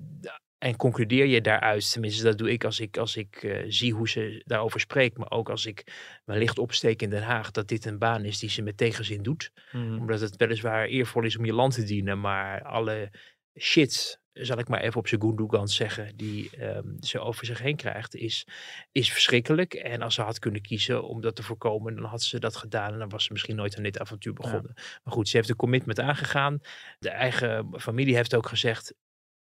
[0.61, 4.09] En concludeer je daaruit, tenminste dat doe ik als ik, als ik uh, zie hoe
[4.09, 5.85] ze daarover spreekt, maar ook als ik
[6.25, 9.23] mijn licht opsteek in Den Haag, dat dit een baan is die ze met tegenzin
[9.23, 9.53] doet.
[9.73, 9.99] Mhm.
[9.99, 13.11] Omdat het weliswaar eervol is om je land te dienen, maar alle
[13.59, 17.77] shit, zal ik maar even op zijn Gundogan zeggen, die ehm, ze over zich heen
[17.77, 18.47] krijgt, is,
[18.93, 19.75] is verschrikkelijk.
[19.75, 22.93] En als ze had kunnen kiezen om dat te voorkomen, dan had ze dat gedaan
[22.93, 24.73] en dan was ze misschien nooit aan dit avontuur begonnen.
[24.75, 26.61] Maar goed, ze heeft een commitment aangegaan.
[26.99, 28.95] De eigen familie heeft ook gezegd,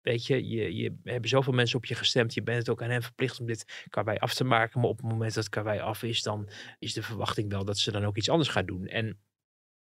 [0.06, 2.34] Weet je, je, je hebben zoveel mensen op je gestemd.
[2.34, 4.80] Je bent het ook aan hen verplicht om dit karwei af te maken.
[4.80, 7.91] Maar op het moment dat karwei af is, dan is de verwachting wel dat ze
[7.91, 8.88] dan ook iets anders gaat doen.
[8.88, 9.20] En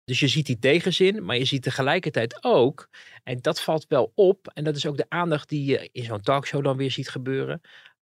[0.03, 2.89] dus je ziet die tegenzin, maar je ziet tegelijkertijd ook,
[3.23, 6.21] en dat valt wel op, en dat is ook de aandacht die je in zo'n
[6.21, 7.61] talkshow dan weer ziet gebeuren,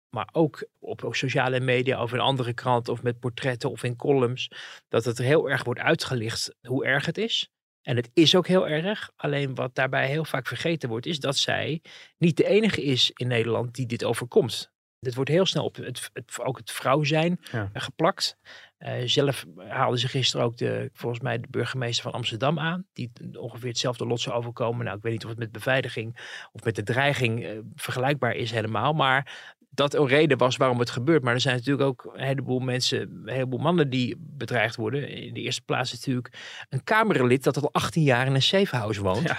[0.10, 4.50] maar ook op sociale media of in andere kranten of met portretten of in columns,
[4.88, 7.53] dat het heel erg wordt uitgelicht hoe erg het is.
[7.84, 9.12] En het is ook heel erg.
[9.16, 11.82] Alleen wat daarbij heel vaak vergeten wordt, is dat zij
[12.18, 14.72] niet de enige is in Nederland die dit overkomt.
[15.00, 17.70] Dit wordt heel snel op het, het ook het vrouw zijn Ja.
[17.74, 18.38] geplakt.
[18.78, 22.86] Eh, zelf haalde ze gisteren ook de, volgens mij de burgemeester van Amsterdam aan.
[22.94, 24.86] Die ongeveer hetzelfde lot zou overkomen.
[24.86, 26.18] Nou, ik weet niet of het met beveiliging
[26.52, 28.94] of met de dreiging eh, vergelijkbaar is helemaal.
[28.94, 31.24] Maar dat een reden was waarom het gebeurt.
[31.24, 35.10] Maar er zijn natuurlijk ook een heleboel mensen, een heleboel mannen die bedreigd worden.
[35.10, 36.34] In de eerste plaats natuurlijk
[36.70, 39.34] een Kamerlid dat al 18 jaar in een safehouse woont.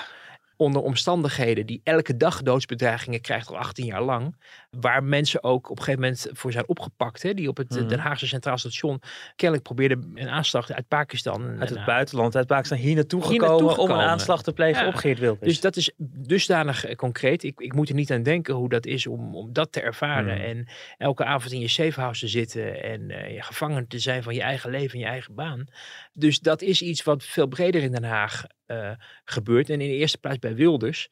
[0.56, 4.36] Onder omstandigheden die elke dag doodsbedreigingen krijgt al 18 jaar lang.
[4.80, 7.22] Waar mensen ook op een gegeven moment voor zijn opgepakt.
[7.22, 7.88] Hè, die op het eh, Mhm.
[7.88, 9.00] Den Haagse Centraal Station
[9.37, 11.48] kennelijk probeerden een aanslag uit Pakistan.
[11.48, 14.52] Uit het Nou, buitenland, uit Pakistan, hier naartoe hier gekomen naartoe om een aanslag te
[14.52, 14.88] plegen Ja.
[14.88, 15.48] op Geert Wilders.
[15.48, 17.42] Dus dat is dusdanig eh, concreet.
[17.42, 20.37] Ik, ik moet er niet aan denken hoe dat is om, om dat te ervaren.
[20.37, 20.44] Hmm.
[20.44, 20.66] En
[20.98, 24.42] elke avond in je safehouse te zitten en eh, je gevangen te zijn van je
[24.42, 25.64] eigen leven en je eigen baan.
[26.12, 28.90] Dus dat is iets wat veel breder in Den Haag eh,
[29.24, 29.70] gebeurt.
[29.70, 31.08] En in de eerste plaats bij Wilders.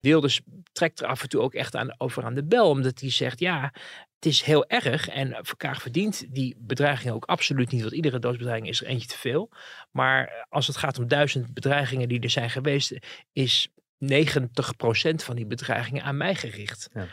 [0.00, 0.40] Wilders
[0.72, 3.40] trekt er af en toe ook echt aan, over aan de bel, omdat hij zegt:
[3.40, 3.72] ja,
[4.14, 5.08] het is heel erg.
[5.08, 9.18] En Kaag verdient die bedreiging ook absoluut niet, want iedere doodsbedreiging is er eentje te
[9.18, 9.50] veel.
[9.90, 12.98] Maar als het gaat om duizend bedreigingen die er zijn geweest,
[13.32, 14.08] is 90%
[15.14, 16.88] van die bedreigingen aan mij gericht.
[16.92, 17.06] Ja.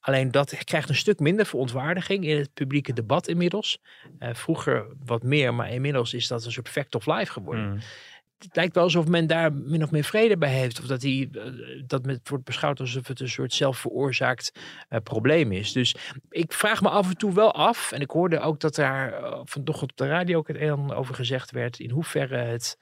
[0.00, 3.78] Alleen dat krijgt een stuk minder verontwaardiging in het publieke debat inmiddels.
[4.18, 7.64] Eh, vroeger wat meer, maar inmiddels is dat een soort fact of life geworden.
[7.64, 7.80] Hmm.
[8.38, 10.80] Het lijkt wel alsof men daar min of meer vrede bij heeft.
[10.80, 11.52] Of dat, die, eh,
[11.86, 14.52] dat het wordt beschouwd alsof het een soort zelfveroorzaakt
[14.88, 15.72] eh, probleem is.
[15.72, 15.96] Dus
[16.30, 17.92] ik vraag me af en toe wel af.
[17.92, 20.96] En ik hoorde ook dat daar uh, op de radio ook het een en ander
[20.96, 21.78] over gezegd werd.
[21.78, 22.76] In hoeverre het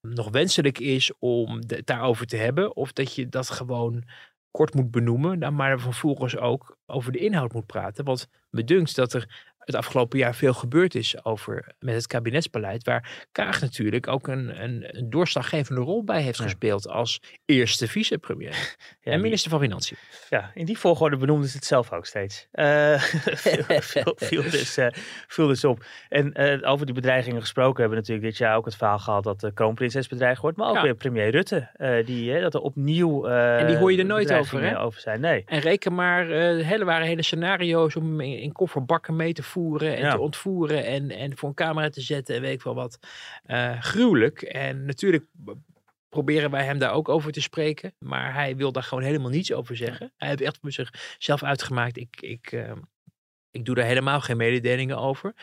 [0.00, 2.76] nog wenselijk is om de- het daarover te hebben.
[2.76, 4.04] Of dat je dat gewoon
[4.50, 5.54] kort moet benoemen.
[5.54, 8.04] Maar vervolgens ook over de inhoud moet praten.
[8.04, 12.84] Want me dunkt dat er het afgelopen jaar veel gebeurd is over met het kabinetsbeleid.
[12.84, 18.76] Waar Kaag natuurlijk ook een, een, een doorslaggevende rol bij heeft gespeeld als eerste vicepremier.
[19.02, 19.96] en minister van Financiën.
[20.28, 22.48] Ja, in die volgorde benoemde ze het zelf ook steeds.
[22.52, 23.00] Eh,
[24.16, 24.78] viel, dus,
[25.26, 25.84] viel op.
[26.08, 29.24] En eh, over die bedreigingen gesproken hebben we natuurlijk dit jaar ook het verhaal gehad
[29.24, 30.56] dat de kroonprinses bedreigd wordt.
[30.56, 30.82] Maar ook Ja.
[30.82, 31.68] weer premier Rutte,
[32.04, 34.80] die, dat er opnieuw En die hoor je er nooit over, hè?
[34.80, 35.20] over zijn.
[35.20, 35.42] Nee.
[35.46, 40.02] En reken maar, hele waren hele scenario's om in, in kofferbakken mee te voeren en
[40.02, 40.10] Ja.
[40.10, 42.98] te ontvoeren en, en voor een camera te zetten en weet ik wel wat.
[43.42, 44.42] Eh, gruwelijk.
[44.42, 45.24] En natuurlijk
[46.08, 49.52] proberen wij hem daar ook over te spreken, maar hij wil daar gewoon helemaal niets
[49.52, 50.12] over zeggen.
[50.16, 52.72] Hij heeft echt voor zichzelf uitgemaakt, ik, ik, eh,
[53.50, 55.34] ik doe daar helemaal geen mededelingen over.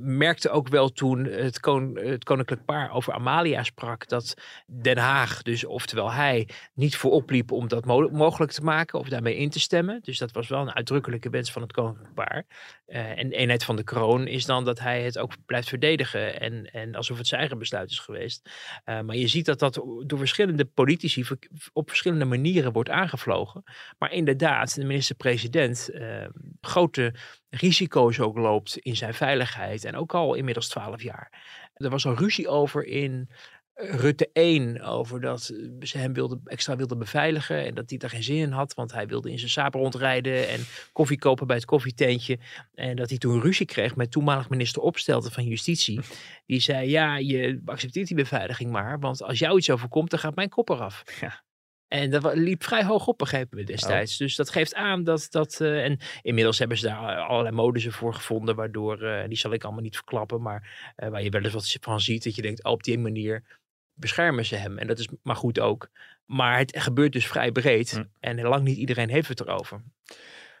[0.00, 4.34] Merkte ook wel toen het, kon, het koninklijk paar over Amalia sprak, dat
[4.66, 9.08] Den Haag, dus oftewel hij, niet voor opliep om dat mo- mogelijk te maken of
[9.08, 10.00] daarmee in te stemmen.
[10.02, 12.46] Dus dat was wel een uitdrukkelijke wens van het koninklijk paar.
[12.86, 16.40] Eh, en de eenheid van de kroon is dan dat hij het ook blijft verdedigen
[16.40, 18.50] en, en alsof het zijn eigen besluit is geweest.
[18.84, 19.74] Eh, maar je ziet dat dat
[20.06, 21.24] door verschillende politici
[21.72, 23.62] op verschillende manieren wordt aangevlogen.
[23.98, 26.26] Maar inderdaad, de minister-president eh,
[26.60, 27.14] grote
[27.50, 29.84] risico's ook loopt in zijn veiligheid.
[29.84, 31.32] En ook al inmiddels twaalf jaar.
[31.74, 33.28] Er was al ruzie over in
[33.74, 37.98] eh, Rutte 1 over dat eh, ze hem wilde, extra wilden beveiligen en dat hij
[37.98, 40.60] daar geen zin in had, want hij wilde in zijn saap rondrijden en
[40.92, 42.38] koffie kopen bij het koffietentje.
[42.74, 46.00] En dat hij toen ruzie kreeg met toenmalig minister Opstelten van Justitie.
[46.46, 50.34] Die zei, ja, je accepteert die beveiliging maar, want als jou iets overkomt, dan gaat
[50.34, 51.02] mijn kop eraf.
[51.88, 54.16] En dat liep vrij hoog op, begrepen we destijds.
[54.16, 55.60] Dus dat geeft aan dat dat.
[55.60, 59.02] eh, en inmiddels hebben ze daar allerlei modussen voor gevonden, waardoor.
[59.02, 62.00] eh, die zal ik allemaal niet verklappen, maar eh, waar je wel eens wat van
[62.00, 63.44] ziet, dat je denkt, oh, op die manier
[63.94, 64.78] beschermen ze hem.
[64.78, 65.88] En dat is maar goed ook.
[66.26, 68.04] Maar het gebeurt dus vrij breed.
[68.20, 69.82] En lang niet iedereen heeft het erover.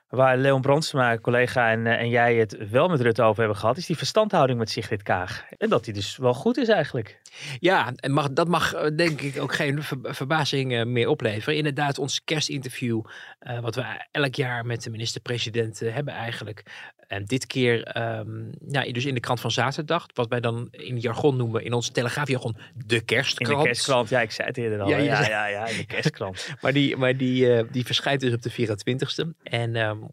[0.08, 3.76] Waar Leon Brandsma, collega en, eh, en jij het wel met Rutte over hebben gehad,
[3.76, 5.44] is die verstandhouding met Sigrid Kaag.
[5.58, 7.20] En dat die dus wel goed is eigenlijk.
[7.58, 11.56] Ja, en mag, dat mag eh, denk ik ook geen verbazing uh, meer opleveren.
[11.56, 13.00] Inderdaad, ons kerstinterview,
[13.40, 16.62] uh, wat we elk jaar met de minister-president hebben eigenlijk.
[17.06, 20.98] En dit keer, um, ja, dus in de krant van zaterdag, wat wij dan in
[20.98, 23.52] jargon noemen, in onze telegraafjargon, de kerstkrant.
[23.52, 24.88] In de kerstkrant, ja, ik zei het eerder al.
[24.88, 26.48] Ja, ja, ja, ja, in de kerstkrant.
[26.62, 29.42] maar die, maar die, die verschijnt dus op de 24ste.
[29.42, 30.08] En um,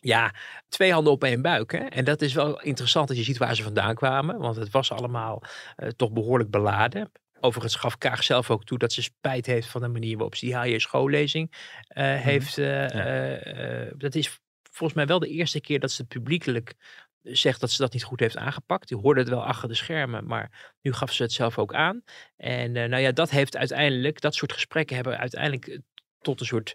[0.00, 0.34] ja,
[0.68, 1.72] twee handen op één buik.
[1.72, 1.78] Hè?
[1.78, 4.38] En dat is wel interessant als je ziet waar ze vandaan kwamen.
[4.38, 5.42] Want het was allemaal
[5.76, 7.12] uh, toch behoorlijk beladen.
[7.40, 10.44] Overigens gaf Kaag zelf ook toe dat ze spijt heeft van de manier waarop ze
[10.44, 12.22] die HJ schoollezing uh, mm -hmm.
[12.22, 12.54] heeft.
[12.54, 12.88] Ja.
[13.96, 16.74] dat is volgens mij wel de eerste keer dat ze publiekelijk
[17.22, 18.88] zegt dat ze dat niet goed heeft aangepakt.
[18.88, 22.02] Die hoorde het wel achter de schermen, maar nu gaf ze het zelf ook aan.
[22.36, 25.80] En nou ja, dat heeft uiteindelijk, dat soort gesprekken hebben uiteindelijk
[26.20, 26.74] tot een soort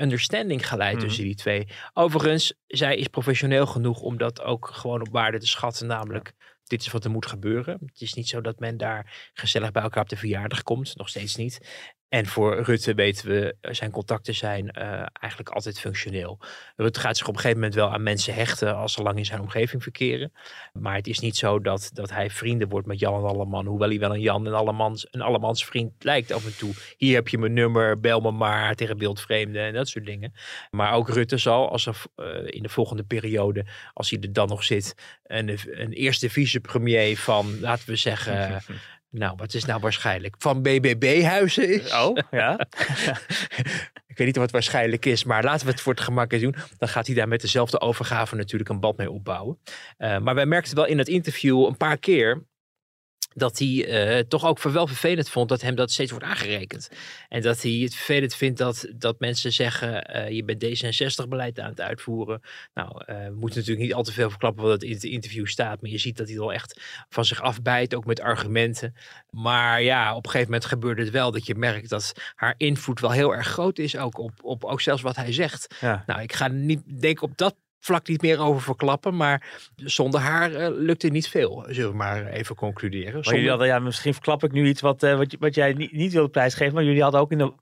[0.00, 1.00] understanding geleid mm.
[1.00, 1.66] tussen die twee.
[1.92, 5.86] Overigens, zij is professioneel genoeg om dat ook gewoon op waarde te schatten.
[5.86, 6.32] Namelijk,
[6.64, 7.78] dit is wat er moet gebeuren.
[7.86, 10.96] Het is niet zo dat men daar gezellig bij elkaar op de verjaardag komt.
[10.96, 11.58] Nog steeds niet.
[12.08, 16.38] En voor Rutte weten we, eh, zijn contacten zijn uh, eigenlijk altijd functioneel.
[16.76, 19.24] Rutte gaat zich op een gegeven moment wel aan mensen hechten als ze lang in
[19.24, 20.32] zijn omgeving verkeren.
[20.72, 23.66] Maar het is niet zo dat, dat hij vrienden wordt met Jan en Alleman.
[23.66, 26.74] Hoewel hij wel een Jan en Allemans, een Allemans vriend lijkt af en toe.
[26.96, 30.32] Hier heb je mijn nummer, bel me maar tegen beeldvreemden en dat soort dingen.
[30.70, 34.48] Maar ook Rutte zal, als er uh, in de volgende periode, als hij er dan
[34.48, 38.62] nog zit, een, een eerste vicepremier van, laten we zeggen...
[39.10, 40.34] Nou, wat is nou waarschijnlijk?
[40.38, 41.92] Van BBB-huizen is.
[41.92, 42.58] Oh, ja.
[44.16, 46.54] ik weet niet wat waarschijnlijk is, maar laten we het voor het gemak eens doen.
[46.78, 49.58] Dan gaat hij daar met dezelfde overgave natuurlijk een bad mee opbouwen.
[49.98, 52.44] Uh, maar wij merkten wel in het interview een paar keer
[53.36, 56.88] dat hij uh, toch ook wel vervelend vond dat hem dat steeds wordt aangerekend.
[57.28, 61.70] En dat hij het vervelend vindt dat, dat mensen zeggen, uh, je bent D66-beleid aan
[61.70, 62.40] het uitvoeren.
[62.74, 65.80] Nou, uh, we moeten natuurlijk niet al te veel verklappen wat in het interview staat,
[65.80, 68.94] maar je ziet dat hij wel echt van zich afbijt, ook met argumenten.
[69.30, 73.00] Maar ja, op een gegeven moment gebeurde het wel dat je merkt dat haar invloed
[73.00, 75.74] wel heel erg groot is, ook op, op ook zelfs wat hij zegt.
[75.80, 76.02] Ja.
[76.06, 77.54] Nou, ik ga niet denk op dat
[77.86, 79.16] vlak niet meer over verklappen.
[79.16, 83.20] Maar zonder haar uh, lukte niet veel, zullen we maar even concluderen.
[83.24, 85.92] Maar jullie hadden, ja, misschien verklap ik nu iets wat, uh, wat, wat jij niet,
[85.92, 86.74] niet wilde prijsgeven.
[86.74, 87.52] Maar jullie hadden ook in de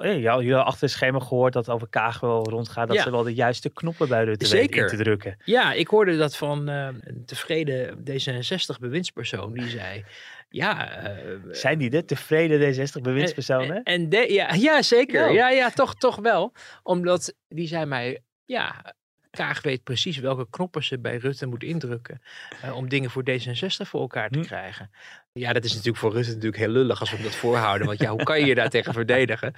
[0.00, 2.88] ja, jullie hadden achter het schema gehoord dat over Kaag wel rondgaat.
[2.88, 3.02] Dat ja.
[3.02, 4.88] ze wel de juiste knoppen bij de Zeker.
[4.88, 5.36] te drukken.
[5.44, 9.52] Ja, ik hoorde dat van uh, een tevreden D66 bewindspersoon.
[9.52, 10.04] Die zei,
[10.48, 11.02] ja...
[11.04, 13.76] Uh, Zijn die de tevreden D60 bewindspersonen?
[13.76, 15.32] En, en de, ja, ja, zeker.
[15.32, 16.52] Ja, ja, toch, toch wel.
[16.82, 18.94] Omdat die zei mij, ja,
[19.36, 22.22] Kaag weet precies welke knoppen ze bij Rutte moet indrukken
[22.64, 24.44] uh, om dingen voor D66 voor elkaar te hm.
[24.44, 24.90] krijgen.
[25.32, 27.86] Ja, dat is natuurlijk voor Rutte natuurlijk heel lullig als we dat voorhouden.
[27.86, 29.54] Want ja, hoe kan je je daar tegen verdedigen?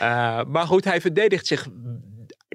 [0.00, 1.68] Uh, maar goed, hij verdedigt zich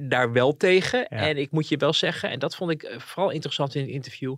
[0.01, 1.07] daar wel tegen.
[1.07, 3.91] En ik moet je wel zeggen, en dat vond ik eh, vooral interessant in het
[3.91, 4.35] interview,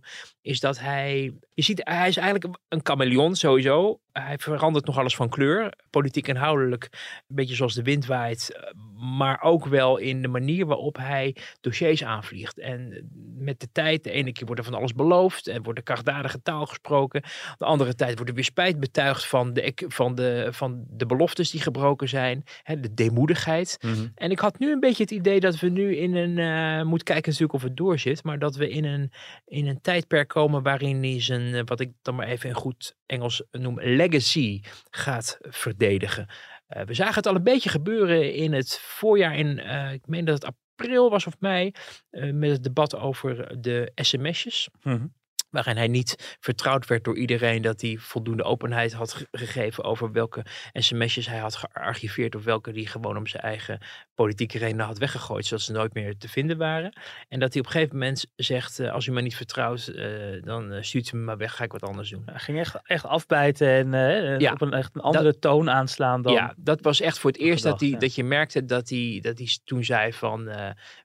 [0.47, 3.99] is dat hij, je ziet, hij is eigenlijk een chameleon sowieso.
[4.11, 6.87] Hij verandert nog alles van kleur, politiek inhoudelijk,
[7.27, 8.71] een beetje zoals de wind waait, eh,
[9.17, 12.59] maar ook wel in de manier waarop hij dossiers aanvliegt.
[12.59, 15.85] En met de tijd, de ene keer wordt er van alles beloofd en wordt er
[15.85, 17.23] krachtdadige taal gesproken.
[17.57, 21.51] De andere tijd wordt er weer spijt betuigd van de, van de, van de beloftes
[21.51, 23.77] die gebroken zijn, hè, de deemoedigheid.
[23.81, 26.83] Mm En ik had nu een beetje het idee dat we nu in een, uh,
[26.83, 29.11] moet kijken natuurlijk of het doorzit, maar dat we in een,
[29.45, 33.43] in een tijdperk waarin hij zijn, eh, wat ik dan maar even in goed Engels
[33.51, 36.27] noem, legacy gaat verdedigen.
[36.69, 40.25] Uh, we zagen het al een beetje gebeuren in het voorjaar, in, uh, ik meen
[40.25, 41.71] dat het april was of mei,
[42.11, 44.69] uh, met het debat over de sms'jes.
[44.83, 45.13] Mm -hmm
[45.49, 50.45] waarin hij niet vertrouwd werd door iedereen dat hij voldoende openheid had gegeven over welke
[50.73, 53.79] sms'jes hij had gearchiveerd of welke die gewoon om zijn eigen
[54.17, 56.97] politieke redenen had weggegooid, zodat ze nooit meer te vinden waren.
[57.27, 60.05] En dat hij op een gegeven moment zegt, uh, als u me niet vertrouwt, uh,
[60.43, 62.23] dan uh, stuurt u me maar weg, ga ik wat anders doen.
[62.25, 66.21] Hij ging echt, echt afbijten en ja, op een, echt een andere dat, toon aanslaan
[66.21, 66.33] dan...
[66.33, 67.97] Ja, dat was echt voor het eerst dat, hij, ja.
[67.97, 70.45] dat je merkte dat hij, dat hij toen zei van,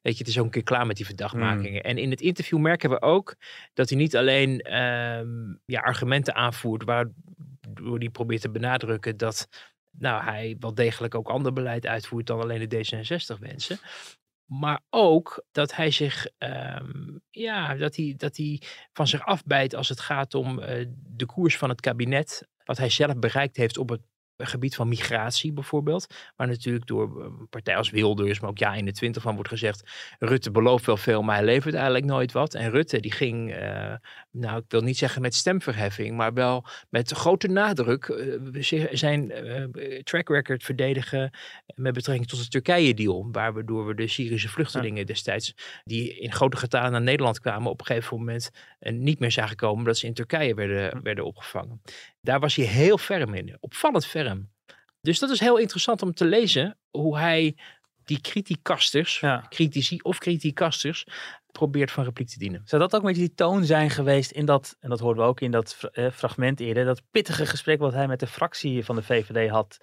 [0.02, 1.72] weet je, het is ook een keer klaar met die verdachtmakingen.
[1.72, 1.90] Mm.
[1.90, 3.34] En in het interview merken we ook
[3.74, 9.48] dat hij niet alleen um, ja, argumenten aanvoert waardoor hij probeert te benadrukken dat
[9.98, 13.78] nou, hij wel degelijk ook ander beleid uitvoert dan alleen de D66 wensen.
[14.44, 18.60] Maar ook dat hij zich, um, ja, dat hij, dat hij
[18.92, 22.48] van zich afbijt als het gaat om uh, de koers van het kabinet.
[22.64, 24.02] Wat hij zelf bereikt heeft op het
[24.46, 26.06] gebied van migratie bijvoorbeeld.
[26.36, 29.90] Waar natuurlijk door een partij als Wilders, maar ook Ja 21 van wordt gezegd.
[30.18, 32.54] Rutte belooft wel veel, maar hij levert eigenlijk nooit wat.
[32.54, 33.94] En Rutte die ging, uh,
[34.30, 40.00] nou ik wil niet zeggen met stemverheffing, maar wel met grote nadruk uh, zijn uh,
[40.02, 41.30] track record verdedigen
[41.74, 43.28] met betrekking tot de Turkije-deal.
[43.32, 47.86] Waardoor we de Syrische vluchtelingen destijds, die in grote getalen naar Nederland kwamen, op een
[47.86, 48.50] gegeven moment
[48.80, 51.80] niet meer zagen komen, omdat ze in Turkije werden, werden opgevangen.
[52.20, 54.31] Daar was hij heel ferm in, opvallend ferm.
[55.00, 57.56] Dus dat is heel interessant om te lezen hoe hij
[58.04, 59.46] die criticasters, ja.
[59.48, 61.06] critici of criticasters,
[61.52, 62.62] probeert van repliek te dienen.
[62.64, 65.40] Zou dat ook met die toon zijn geweest in dat, en dat hoorden we ook
[65.40, 69.02] in dat eh, fragment eerder, dat pittige gesprek wat hij met de fractie van de
[69.02, 69.78] VVD had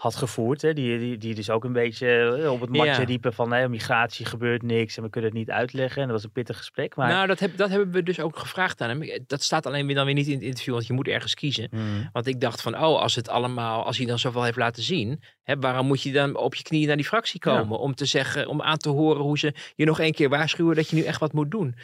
[0.00, 0.62] had gevoerd.
[0.62, 0.72] Hè?
[0.72, 4.62] Die, die, die dus ook een beetje eh, op het matje riepen van migratie gebeurt
[4.62, 6.02] niks en we kunnen het niet uitleggen.
[6.02, 6.96] En dat was een pittig gesprek.
[6.96, 7.08] Maar...
[7.08, 9.24] Nou, dat, heb, dat hebben we dus ook gevraagd aan hem.
[9.26, 11.68] Dat staat alleen weer dan weer niet in het interview, want je moet ergens kiezen.
[11.70, 12.08] Hmm.
[12.12, 15.22] Want ik dacht van, oh, als het allemaal, als hij dan zoveel heeft laten zien,
[15.42, 17.78] hè, waarom moet je dan op je knieën naar die fractie komen?
[17.78, 20.88] Om te zeggen, om aan te horen hoe ze je nog één keer waarschuwen dat
[20.88, 21.74] je nu echt wat moet doen.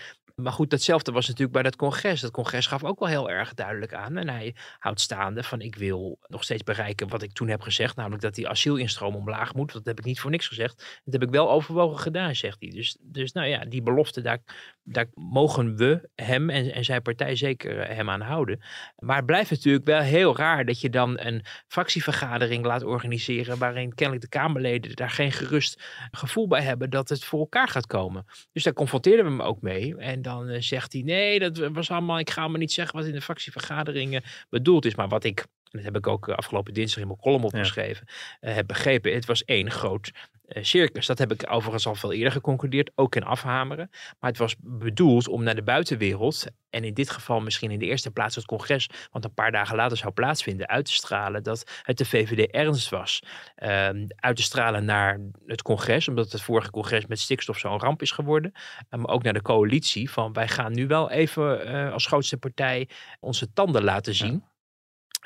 [0.42, 2.20] Maar goed, datzelfde was natuurlijk bij dat congres.
[2.20, 4.16] Dat congres gaf ook wel heel erg duidelijk aan.
[4.16, 7.96] En hij houdt staande van ik wil nog steeds bereiken wat ik toen heb gezegd.
[7.96, 9.72] Namelijk dat die asielinstroom omlaag moet.
[9.72, 11.00] Dat heb ik niet voor niks gezegd.
[11.04, 12.70] Dat heb ik wel overwogen gedaan, zegt hij.
[12.70, 14.38] Dus, dus nou ja, die belofte, daar,
[14.84, 18.60] daar mogen we hem en, en zijn partij zeker eh, hem aan houden.
[18.98, 23.58] Maar het blijft natuurlijk wel heel raar dat je dan een fractievergadering laat organiseren.
[23.58, 27.86] Waarin kennelijk de Kamerleden daar geen gerust gevoel bij hebben dat het voor elkaar gaat
[27.86, 28.24] komen.
[28.52, 29.96] Dus daar confronteerden we hem ook mee.
[29.96, 32.18] En dan uh, zegt hij: nee, dat was allemaal.
[32.18, 34.94] Ik ga maar niet zeggen wat in de fractievergaderingen bedoeld is.
[34.94, 38.06] Maar wat ik dat heb ik ook eh, afgelopen dinsdag in mijn column opgeschreven,
[38.40, 38.50] ja.
[38.50, 39.14] heb begrepen.
[39.14, 40.10] Het was één groot
[40.48, 41.06] uh, circus.
[41.06, 43.90] Dat heb ik overigens al veel eerder geconcludeerd, ook in afhameren.
[44.18, 47.86] Maar het was bedoeld om naar de buitenwereld, en in dit geval misschien in de
[47.86, 51.80] eerste plaats het congres, want een paar dagen later zou plaatsvinden, uit te stralen dat
[51.82, 53.22] het de VVD ernst was.
[53.62, 58.02] Uh, uit te stralen naar het congres, omdat het vorige congres met stikstof zo'n ramp
[58.02, 58.52] is geworden.
[58.54, 62.36] Uh, maar ook naar de coalitie, van wij gaan nu wel even uh, als grootste
[62.36, 62.88] partij
[63.20, 64.32] onze tanden laten zien.
[64.32, 64.54] Ja.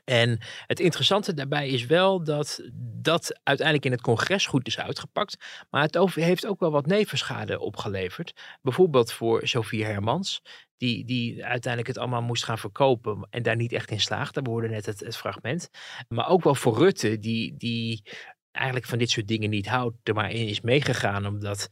[0.04, 2.60] En het interessante daarbij is wel dat
[3.02, 5.36] dat uiteindelijk in het congres goed is uitgepakt.
[5.70, 8.58] Maar het heeft ook wel wat nevenschade opgeleverd.
[8.62, 10.42] Bijvoorbeeld voor Sophie Hermans,
[10.76, 14.42] die, die uiteindelijk het allemaal moest gaan verkopen en daar niet echt in slaagde.
[14.42, 15.70] We hoorden net het, het fragment.
[16.08, 18.02] Maar ook wel voor Rutte, die, die
[18.50, 21.68] eigenlijk van dit soort dingen niet houdt, er maar in is meegegaan, omdat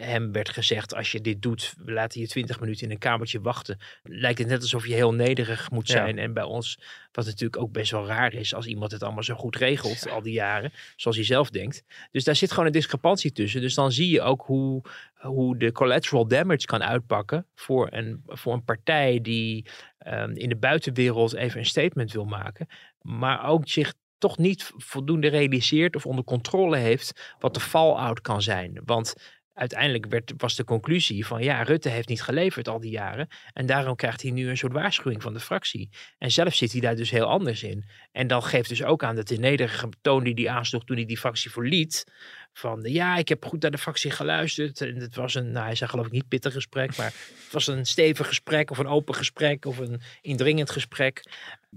[0.00, 3.40] hem werd gezegd: als je dit doet, we laten je twintig minuten in een kamertje
[3.40, 3.78] wachten.
[4.02, 6.18] Lijkt het net alsof je heel nederig moet zijn.
[6.18, 6.78] En bij ons,
[7.12, 10.22] wat natuurlijk ook best wel raar is, als iemand het allemaal zo goed regelt al
[10.22, 11.82] die jaren, zoals hij zelf denkt.
[12.10, 13.60] Dus daar zit gewoon een discrepantie tussen.
[13.60, 14.82] Dus dan zie je ook hoe,
[15.14, 19.66] hoe de collateral damage kan uitpakken voor een, voor een partij die
[20.06, 22.66] um, in de buitenwereld even een statement wil maken,
[23.00, 28.42] maar ook zich toch niet voldoende realiseert of onder controle heeft wat de fallout kan
[28.42, 28.80] zijn.
[28.84, 29.14] Want
[29.58, 33.28] uiteindelijk werd, was de conclusie van ja, Rutte heeft niet geleverd al die jaren.
[33.52, 35.88] En daarom krijgt hij nu een soort waarschuwing van de fractie.
[36.18, 37.84] En zelf zit hij daar dus heel anders in.
[38.12, 41.06] En dan geeft dus ook aan dat de nederige toon die hij aansloeg toen hij
[41.06, 42.04] die fractie verliet.
[42.52, 44.80] Van ja, ik heb goed naar de fractie geluisterd.
[44.80, 47.66] En het was een, nou, hij zei geloof ik niet pittig gesprek, maar het was
[47.66, 51.22] een stevig gesprek of een open gesprek of een indringend gesprek.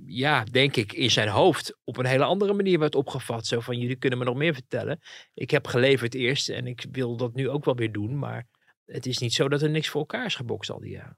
[0.05, 3.45] Ja, denk ik in zijn hoofd op een hele andere manier werd opgevat.
[3.45, 4.99] Zo van jullie kunnen me nog meer vertellen.
[5.33, 8.19] Ik heb geleverd eerst en ik wil dat nu ook wel weer doen.
[8.19, 8.47] Maar
[8.85, 11.17] het is niet zo dat er niks voor elkaar is gebokst al die jaren.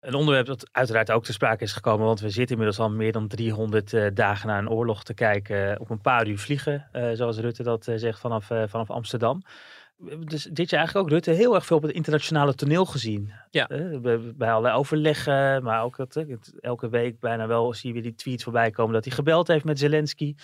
[0.00, 3.12] Een onderwerp dat uiteraard ook te sprake is gekomen, want we zitten inmiddels al meer
[3.12, 5.80] dan 300 uh, dagen naar een oorlog te kijken.
[5.80, 9.42] op een paar uur vliegen, uh, zoals Rutte dat zegt, vanaf, vanaf Amsterdam.
[10.24, 13.32] Dus dit jaar eigenlijk ook Rutte heel erg veel op het internationale toneel gezien.
[13.50, 13.66] Ja.
[14.02, 16.24] bij, bij allerlei overleggen, maar ook dat,
[16.60, 19.64] elke week bijna wel zie je weer die tweets voorbij komen dat hij gebeld heeft
[19.64, 20.34] met Zelensky.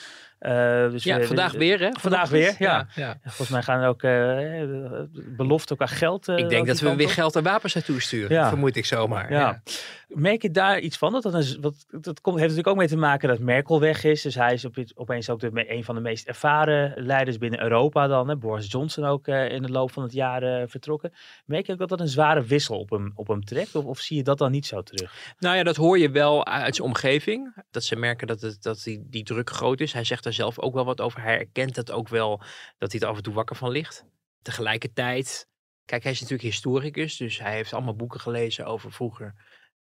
[0.40, 1.90] Uh, dus ja, we, vandaag weer hè?
[1.92, 2.86] Vandaag weer, ja.
[2.94, 3.18] ja.
[3.22, 5.02] Volgens mij gaan er ook uh,
[5.36, 6.28] beloften qua geld.
[6.28, 8.48] Uh, ik denk dat we weer geld en wapens naartoe sturen, ja.
[8.48, 9.32] vermoed ik zomaar.
[9.32, 9.38] Ja.
[9.38, 9.62] ja.
[10.08, 11.12] Merk je daar iets van?
[11.12, 14.04] Dat, dat, is, wat, dat komt, heeft natuurlijk ook mee te maken dat Merkel weg
[14.04, 14.22] is.
[14.22, 18.06] Dus hij is op, opeens ook de, een van de meest ervaren leiders binnen Europa
[18.06, 18.28] dan.
[18.28, 18.36] Hè.
[18.36, 21.12] Boris Johnson ook in de loop van het jaar vertrokken.
[21.44, 23.74] Merk je ook dat dat een zware wissel op op hem trekt?
[23.74, 25.34] Of, zie je dat dan niet zo terug?
[25.38, 27.62] Nou ja, dat hoor je wel uit zijn omgeving.
[27.70, 29.92] Dat ze merken dat, het, dat die, die druk groot is.
[29.92, 31.22] Hij zegt daar zelf ook wel wat over.
[31.22, 32.42] Hij erkent het ook wel
[32.78, 34.04] dat hij er af en toe wakker van ligt.
[34.42, 35.48] Tegelijkertijd,
[35.84, 39.34] kijk, hij is natuurlijk historicus, dus hij heeft allemaal boeken gelezen over vroeger.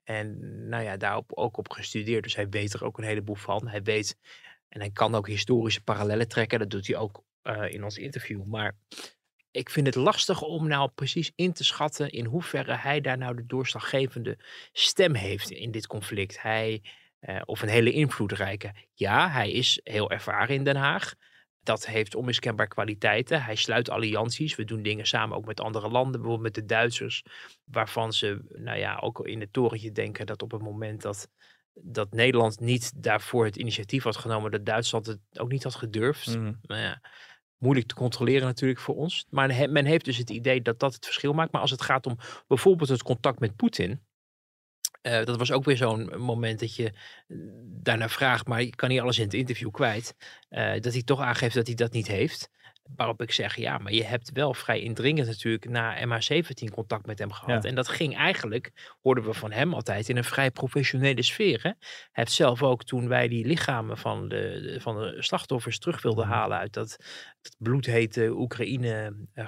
[0.05, 2.23] En nou ja, daarop ook op gestudeerd.
[2.23, 3.69] Dus hij weet er ook een heleboel van.
[3.69, 4.17] Hij weet
[4.69, 6.59] en hij kan ook historische parallellen trekken.
[6.59, 8.45] Dat doet hij ook uh, in ons interview.
[8.45, 8.77] Maar
[9.55, 13.37] ik vind het lastig om nou precies in te schatten in hoeverre hij daar nou
[13.37, 14.39] de doorslaggevende
[14.73, 16.43] stem heeft in dit conflict.
[16.43, 16.83] Hij
[17.45, 18.75] of een hele invloedrijke.
[18.93, 21.15] Ja, hij is heel ervaren in Den Haag.
[21.63, 23.43] Dat heeft onmiskenbaar kwaliteiten.
[23.43, 24.55] Hij sluit allianties.
[24.55, 27.25] We doen dingen samen ook met andere landen, bijvoorbeeld met de Duitsers,
[27.65, 31.29] waarvan ze, nou ja, ook in het torentje denken dat op het moment dat,
[31.73, 36.37] dat Nederland niet daarvoor het initiatief had genomen, dat Duitsland het ook niet had gedurfd.
[36.37, 36.59] Mm.
[36.63, 37.01] Nou ja,
[37.59, 39.27] moeilijk te controleren natuurlijk voor ons.
[39.31, 41.53] Maar men heeft dus het idee dat dat het verschil maakt.
[41.53, 44.03] Maar als het gaat om bijvoorbeeld het contact met Poetin.
[45.03, 48.89] Uh, dat was ook weer zo'n moment dat je eh, daarna vraagt, maar je kan
[48.89, 50.15] niet alles in het interview kwijt.
[50.51, 52.51] Uh, dat hij toch aangeeft dat hij dat niet heeft.
[52.97, 57.19] Waarop ik zeg, ja, maar je hebt wel vrij indringend natuurlijk na MH17 contact met
[57.19, 57.63] hem gehad.
[57.63, 57.69] Ja.
[57.69, 61.63] En dat ging eigenlijk, hoorden we van hem altijd, in een vrij professionele sfeer.
[61.63, 61.69] Hè?
[61.69, 61.77] Hij
[62.13, 66.59] heeft zelf ook, toen wij die lichamen van de, van de slachtoffers terug wilden halen
[66.59, 66.97] uit dat,
[67.41, 69.47] dat bloedhete Oekraïne, eh,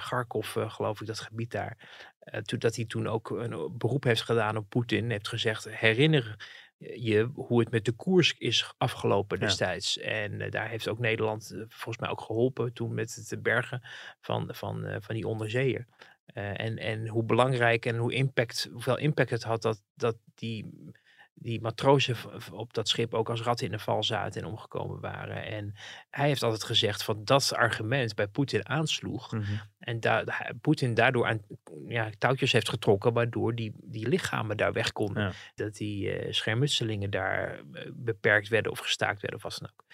[0.69, 1.77] geloof ik, dat gebied daar.
[2.19, 5.09] eh, toen, dat hij toen ook een beroep heeft gedaan op Poetin.
[5.09, 6.35] Heeft gezegd, herinner
[6.77, 9.45] je hoe het met de koers is afgelopen Ja.
[9.45, 9.97] destijds.
[9.97, 13.81] En eh, daar heeft ook Nederland eh, volgens mij ook geholpen toen met het bergen
[14.19, 15.87] van, van, eh, van die onderzeeër.
[16.25, 20.65] Eh, en, en hoe belangrijk en hoe impact, hoeveel impact het had dat, dat die,
[21.39, 22.15] die matrozen
[22.51, 25.45] op dat schip ook als ratten in de val zaten en omgekomen waren.
[25.45, 25.73] En
[26.09, 29.31] hij heeft altijd gezegd van dat argument bij Poetin aansloeg.
[29.31, 29.43] Mhm.
[29.79, 30.23] En da
[30.61, 31.41] Poetin daardoor aan
[31.87, 35.23] ja, touwtjes heeft getrokken, waardoor die, die lichamen daar weg konden.
[35.23, 35.31] Ja.
[35.55, 39.85] Dat die eh, schermutselingen daar eh, beperkt werden of gestaakt werden of wat dan ook.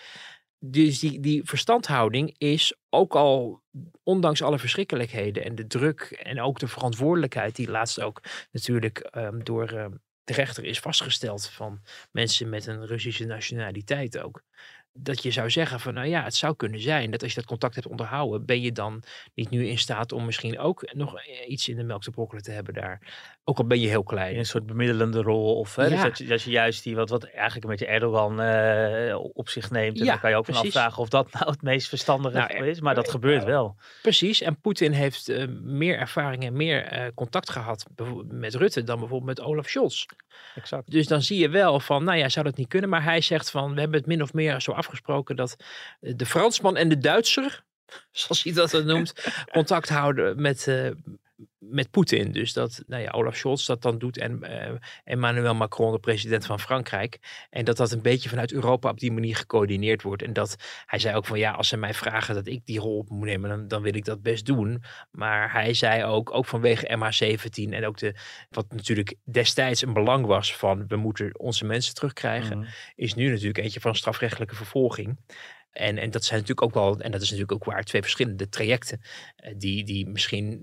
[0.66, 3.64] Dus die, die verstandhouding is ook al,
[4.04, 8.22] ondanks alle verschrikkelijkheden en de druk en ook de verantwoordelijkheid, die laatst ook
[8.52, 9.92] natuurlijk ehm, door ehm,
[10.24, 14.44] de rechter is vastgesteld van mensen met een Russische nationaliteit ook.
[14.94, 17.50] Dat je zou zeggen van, nou ja, het zou kunnen zijn dat als je dat
[17.50, 21.50] contact hebt onderhouden, ben je dan niet nu in staat om misschien ook nog eh,
[21.50, 23.02] iets in de melk te brokkelen te hebben daar.
[23.44, 24.34] Ook al ben je heel klein.
[24.34, 25.58] In een soort bemiddelende rol.
[25.58, 28.42] Of hè, dus dat, je, dat je juist die wat, wat eigenlijk een beetje Erdogan
[28.42, 30.00] eh, op zich neemt.
[30.00, 32.66] En Ja, dan kan je ook van afvragen of dat nou het meest verstandige Nou,
[32.66, 32.82] is.
[32.82, 33.76] Maar dat gebeurt wel.
[34.02, 37.86] Precies, en Poetin heeft eh, meer ervaring en meer eh, contact gehad
[38.28, 40.06] met Rutte dan bijvoorbeeld met Olaf Scholz.
[40.56, 40.92] Exact.
[40.92, 42.90] Dus dan zie je wel van, nou ja, zou dat niet kunnen?
[42.90, 45.56] Maar hij zegt van, we hebben het min of meer zo afgesproken dat
[46.02, 47.64] eh, de Fransman en de Duitser,
[48.12, 49.14] zoals hij dat noemt,
[49.52, 50.90] contact houden met, eh,
[51.58, 52.32] met Poetin.
[52.32, 54.74] Dus dat, nou ja, Olaf Scholz dat dan doet en eh,
[55.04, 57.20] Emmanuel Macron, de president van Frankrijk.
[57.50, 60.22] En dat dat een beetje vanuit Europa op die manier gecoördineerd wordt.
[60.22, 60.56] En dat
[60.86, 63.26] hij zei ook van, ja, als ze mij vragen dat ik die rol op moet
[63.26, 64.84] nemen, dan, dan wil ik dat best doen.
[65.12, 68.16] Maar hij zei ook, ook vanwege MH17 en ook de,
[68.50, 72.68] wat natuurlijk destijds een belang was van, we moeten onze mensen terugkrijgen, Mhm.
[72.96, 75.18] is nu natuurlijk eentje van strafrechtelijke vervolging.
[75.74, 78.50] En, en dat zijn natuurlijk ook wel, en dat is natuurlijk ook waar, twee verschillende
[78.50, 79.02] trajecten.
[79.36, 80.62] eh, die, die misschien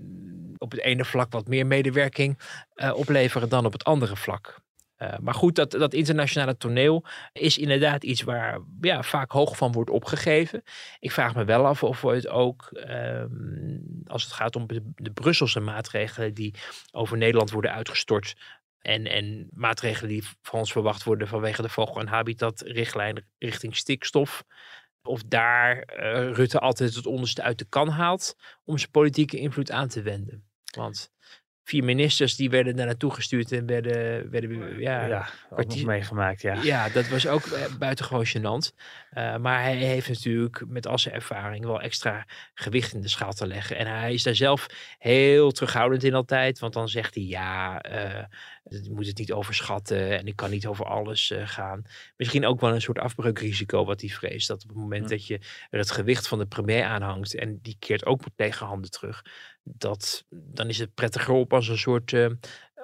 [0.57, 2.39] op het ene vlak wat meer medewerking
[2.73, 4.59] eh, opleveren dan op het andere vlak.
[4.95, 9.71] Eh, maar goed, dat, dat internationale toneel is inderdaad iets waar ja, vaak hoog van
[9.71, 10.63] wordt opgegeven.
[10.99, 13.29] Ik vraag me wel af of we het ook, ehm,
[14.05, 16.53] als het gaat om de, de Brusselse maatregelen die
[16.91, 18.35] over Nederland worden uitgestort.
[18.81, 24.43] En, en maatregelen die van ons verwacht worden vanwege de vogel- en habitatrichtlijn richting stikstof.
[25.03, 29.71] Of daar eh, Rutte altijd het onderste uit de kan haalt om zijn politieke invloed
[29.71, 30.49] aan te wenden.
[30.75, 31.11] Want
[31.63, 36.61] vier ministers die werden daar naartoe gestuurd en werden, werden ja, Ja, meegemaakt, ja.
[36.61, 38.75] ja, dat was ook eh, buitengewoon gênant.
[39.09, 43.33] Eh, maar hij heeft natuurlijk met al zijn ervaring wel extra gewicht in de schaal
[43.33, 43.77] te leggen.
[43.77, 46.59] En hij is daar zelf heel terughoudend in altijd.
[46.59, 48.25] Want dan zegt hij ja, eh,
[48.63, 51.83] je moet het niet overschatten en ik kan niet over alles gaan.
[52.17, 54.47] Misschien ook wel een soort afbreukrisico wat hij vreest.
[54.47, 55.39] Dat op het moment dat je
[55.69, 59.21] er het gewicht van de premier aanhangt en die keert ook met tegenhanden terug.
[59.63, 62.25] Dat, dan is het prettiger op als een soort eh,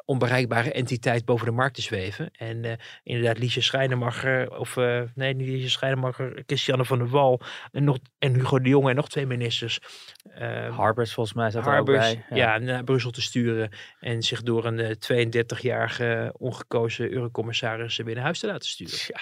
[0.05, 2.31] onbereikbare entiteit boven de markt te zweven.
[2.31, 2.73] En eh,
[3.03, 7.97] inderdaad, Liesje Schrijnemacher, of eh, nee, niet Liesje Schrijnemacher, Christiane van der Wal en, nog,
[8.19, 9.79] en Hugo de Jonge en nog twee ministers.
[10.23, 12.37] eh, Harbers volgens mij zat er ook Harbers, bij.
[12.37, 12.57] ja.
[12.57, 13.69] naar Brussel te sturen
[13.99, 15.25] en zich door een eh,
[15.55, 18.97] 32-jarige ongekozen eurocommissaris binnen huis te laten sturen.
[19.07, 19.21] Ja,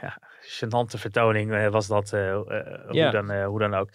[0.00, 2.32] ja gênante vertoning was dat, Ja.
[2.88, 3.88] hoe, dan, hoe dan ook.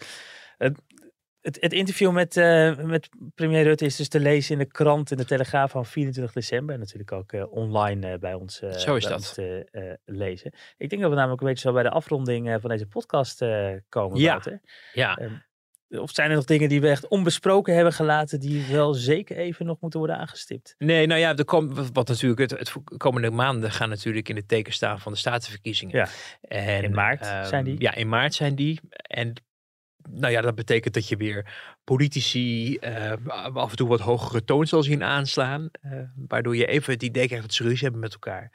[1.40, 5.10] Het, het, interview met, eh, met premier Rutte is dus te lezen in de krant
[5.10, 6.74] in de Telegraaf van 24 december.
[6.74, 9.12] En natuurlijk ook eh, online eh, bij ons, Zo is bij dat.
[9.12, 10.52] ons te lezen.
[10.76, 13.44] Ik denk dat we namelijk een beetje zo bij de afronding van deze podcast
[13.88, 14.30] komen, Ja.
[14.30, 14.60] Wouter.
[14.92, 15.16] Ja.
[15.16, 15.32] Ehm,
[15.88, 19.66] of zijn er nog dingen die we echt onbesproken hebben gelaten die wel zeker even
[19.66, 20.74] nog moeten worden aangestipt?
[20.78, 24.72] Nee, nou ja, komt, wat- natuurlijk het, het komende maanden gaan natuurlijk in het teken
[24.72, 25.96] staan van de statenverkiezingen.
[25.96, 26.08] Ja.
[26.40, 27.80] En, In maart ehm, zijn die?
[27.80, 28.80] Ja, in maart zijn die.
[28.90, 29.32] En
[30.10, 31.52] nou ja, dat betekent dat je weer
[31.84, 33.12] politici uh,
[33.52, 35.70] af en toe wat hogere toon zal zien aanslaan.
[35.82, 38.52] Uh, waardoor je even het idee krijgt dat ze ruzie hebben met elkaar.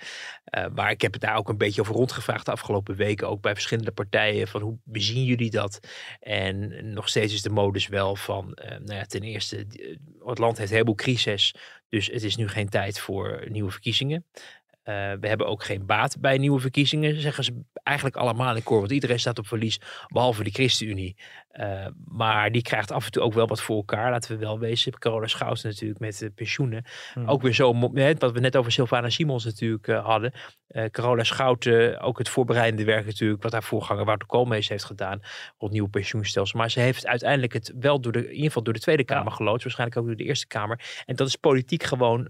[0.58, 3.30] Uh, maar ik heb het daar ook een beetje over rondgevraagd de afgelopen weken.
[3.30, 4.48] Ook bij verschillende partijen.
[4.48, 5.80] Van hoe bezien jullie dat?
[6.20, 9.66] En nog steeds is de modus wel van, nou ja, ten eerste,
[10.26, 11.56] het land heeft een heleboel crisis.
[11.90, 14.26] Dus het is nu geen tijd voor nieuwe verkiezingen.
[14.86, 18.80] Uh, we hebben ook geen baat bij nieuwe verkiezingen, zeggen ze eigenlijk allemaal in koor.
[18.80, 21.16] Want iedereen staat op verlies, behalve de ChristenUnie.
[21.60, 24.12] Uh, maar die krijgt af en toe ook wel wat voor elkaar.
[24.12, 25.00] Laten we wel wezen.
[25.00, 26.84] Carola Schouten natuurlijk met de pensioenen.
[27.14, 27.30] Hmm.
[27.30, 27.80] Ook weer zo,
[28.18, 30.34] wat we net over Sylvana Simons natuurlijk uh, hadden.
[30.92, 33.44] Carola Schouten, ook het voorbereidende werk natuurlijk.
[33.44, 35.20] Wat haar voorganger Wouter Koolmees heeft gedaan.
[35.58, 36.60] Rond nieuwe pensioenstelsel.
[36.60, 39.30] Maar ze heeft uiteindelijk het wel door de, in ieder geval door de Tweede Kamer
[39.30, 39.36] ja.
[39.36, 39.64] geloodst.
[39.64, 41.04] Waarschijnlijk ook door de Eerste Kamer.
[41.06, 42.30] En dat is politiek gewoon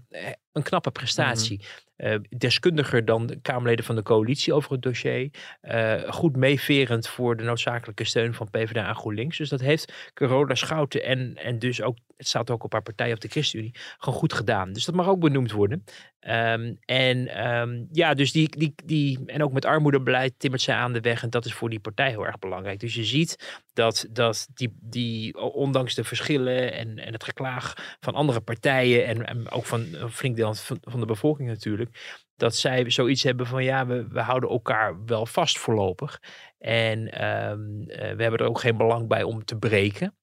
[0.52, 1.58] een knappe prestatie.
[1.58, 5.30] Mm uh, deskundiger dan de Kamerleden van de coalitie over het dossier.
[5.62, 9.15] Uh, goed meeverend voor de noodzakelijke steun van PvdA en GroenLinks.
[9.16, 13.12] Dus dat heeft Carola Schouten en, en dus ook, het staat ook op haar partij
[13.12, 14.72] op de ChristenUnie, gewoon goed gedaan.
[14.72, 15.84] Dus dat mag ook benoemd worden.
[16.20, 20.92] Um, en um, ja, dus die, die, die, en ook met armoedebeleid timmert zij aan
[20.92, 21.22] de weg.
[21.22, 22.80] En dat is voor die partij heel erg belangrijk.
[22.80, 28.14] Dus je ziet dat, dat die, die, ondanks de verschillen en, en het geklaag van
[28.14, 29.26] andere partijen.
[29.26, 33.46] En, ook van een flink deel van, van de bevolking natuurlijk dat zij zoiets hebben
[33.46, 36.20] van ja, we, we houden elkaar wel vast voorlopig.
[36.58, 40.14] En um, uh, we hebben er ook geen belang bij om te breken.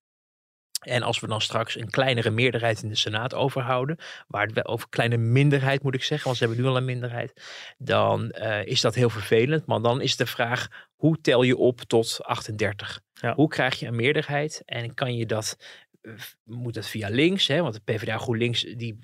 [0.84, 4.90] En als we dan straks een kleinere meerderheid in de Senaat overhouden, waar het over
[4.90, 7.34] kleine minderheid moet ik zeggen, want ze hebben nu al een minderheid,
[7.78, 9.66] dan uh, is dat heel vervelend.
[9.66, 13.02] Maar dan is de vraag, hoe tel je op tot 38?
[13.14, 13.34] Ja.
[13.36, 15.58] Hoe krijg je een meerderheid en kan je dat,
[16.02, 16.14] uh,
[16.44, 17.62] moet dat via links, hè?
[17.62, 19.00] want de PvdA GroenLinks die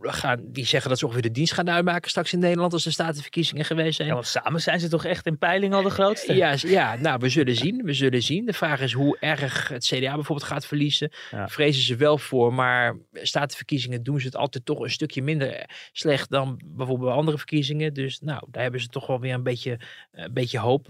[0.00, 2.90] gaan, die zeggen dat ze ongeveer de dienst gaan uitmaken straks in Nederland als de
[2.90, 4.08] statenverkiezingen geweest zijn.
[4.08, 6.34] Ja, want samen zijn ze toch echt in peiling al de grootste?
[6.34, 7.84] Ja, ja nou, we zullen zien.
[7.84, 8.46] We zullen zien.
[8.46, 11.12] De vraag is hoe erg het CDA bijvoorbeeld gaat verliezen.
[11.30, 11.48] Ja.
[11.48, 16.30] Vrezen ze wel voor, maar statenverkiezingen doen ze het altijd toch een stukje minder slecht
[16.30, 17.94] dan bijvoorbeeld bij andere verkiezingen.
[17.94, 19.78] Dus nou, daar hebben ze toch wel weer een beetje,
[20.12, 20.86] een beetje hoop.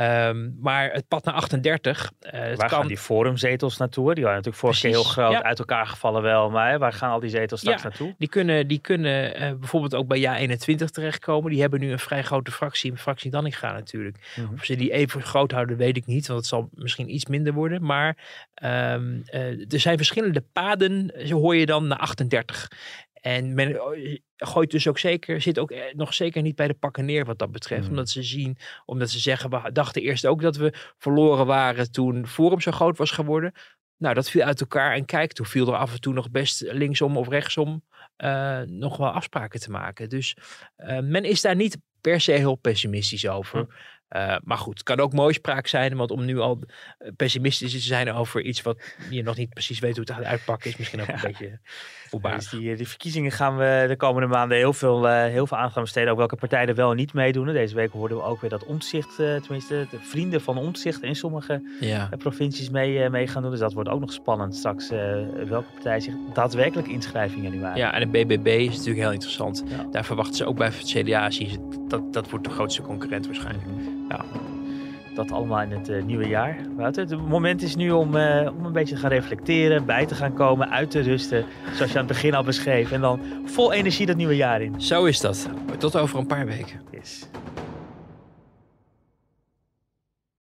[0.00, 2.12] Um, maar het pad naar 38.
[2.20, 2.68] Uh, waar kan...
[2.68, 4.14] gaan die forumzetels naartoe?
[4.14, 5.42] Die waren natuurlijk vorige keer heel groot ja.
[5.42, 6.50] uit elkaar gevallen wel.
[6.50, 8.11] Maar waar gaan al die zetels straks naartoe?
[8.18, 11.50] Die kunnen, die kunnen uh, bijvoorbeeld ook bij JA21 terechtkomen.
[11.50, 14.16] Die hebben nu een vrij grote fractie, een fractie Danninga natuurlijk.
[14.36, 14.54] Mm -hmm.
[14.54, 16.26] Of ze die even groot houden, weet ik niet.
[16.26, 17.84] Want het zal misschien iets minder worden.
[17.84, 18.16] Maar
[18.62, 22.68] um, uh, er zijn verschillende paden, zo hoor je dan, naar 38.
[23.22, 23.80] En men
[24.36, 27.52] gooit dus ook zeker, zit ook nog zeker niet bij de pakken neer wat dat
[27.52, 27.82] betreft.
[27.82, 27.88] Mm.
[27.88, 32.26] Omdat ze zien, omdat ze zeggen, we dachten eerst ook dat we verloren waren toen
[32.26, 33.52] Forum zo groot was geworden.
[33.96, 34.94] Nou, dat viel uit elkaar.
[34.94, 37.82] En kijk, toen viel er af en toe nog best linksom of rechtsom
[38.68, 40.08] nog wel afspraken te maken.
[40.08, 40.36] Dus
[40.76, 43.66] uh, men is daar niet per se heel pessimistisch over.
[44.16, 46.58] Uh, maar goed, het kan ook mooi spraak zijn, want om nu al
[47.16, 50.70] pessimistisch te zijn over iets wat je nog niet precies weet hoe het gaat uitpakken,
[50.70, 51.22] is misschien ook een ja.
[51.22, 51.58] beetje
[52.08, 52.38] voorbarig.
[52.38, 55.76] Dus die, die, verkiezingen gaan we de komende maanden heel veel, uh, heel veel aandacht
[55.76, 56.10] aan besteden.
[56.10, 57.46] Ook welke partijen er wel en niet meedoen.
[57.46, 61.16] Deze week hoorden we ook weer dat omzicht, uh, tenminste de vrienden van omzicht in
[61.16, 62.08] sommige ja.
[62.18, 63.50] provincies mee, mee gaan doen.
[63.50, 64.88] Dus dat wordt ook nog spannend straks
[65.48, 67.78] welke partij zich daadwerkelijk inschrijven in januari.
[67.78, 69.64] Ja, en de BBB is natuurlijk heel interessant.
[69.66, 69.86] Ja.
[69.90, 71.30] Daar verwachten ze ook bij het CDA,
[71.88, 73.66] dat, dat wordt de grootste concurrent waarschijnlijk.
[74.12, 74.24] Ja,
[75.14, 76.56] dat allemaal in het uh, nieuwe jaar.
[76.76, 80.14] Wouter, het moment is nu om, uh, om een beetje te gaan reflecteren, bij te
[80.14, 81.44] gaan komen, uit te rusten.
[81.74, 82.92] Zoals je aan het begin al beschreef.
[82.92, 84.80] En dan vol energie dat nieuwe jaar in.
[84.80, 85.48] Zo is dat.
[85.78, 86.80] Tot over een paar weken.
[86.90, 87.26] Yes.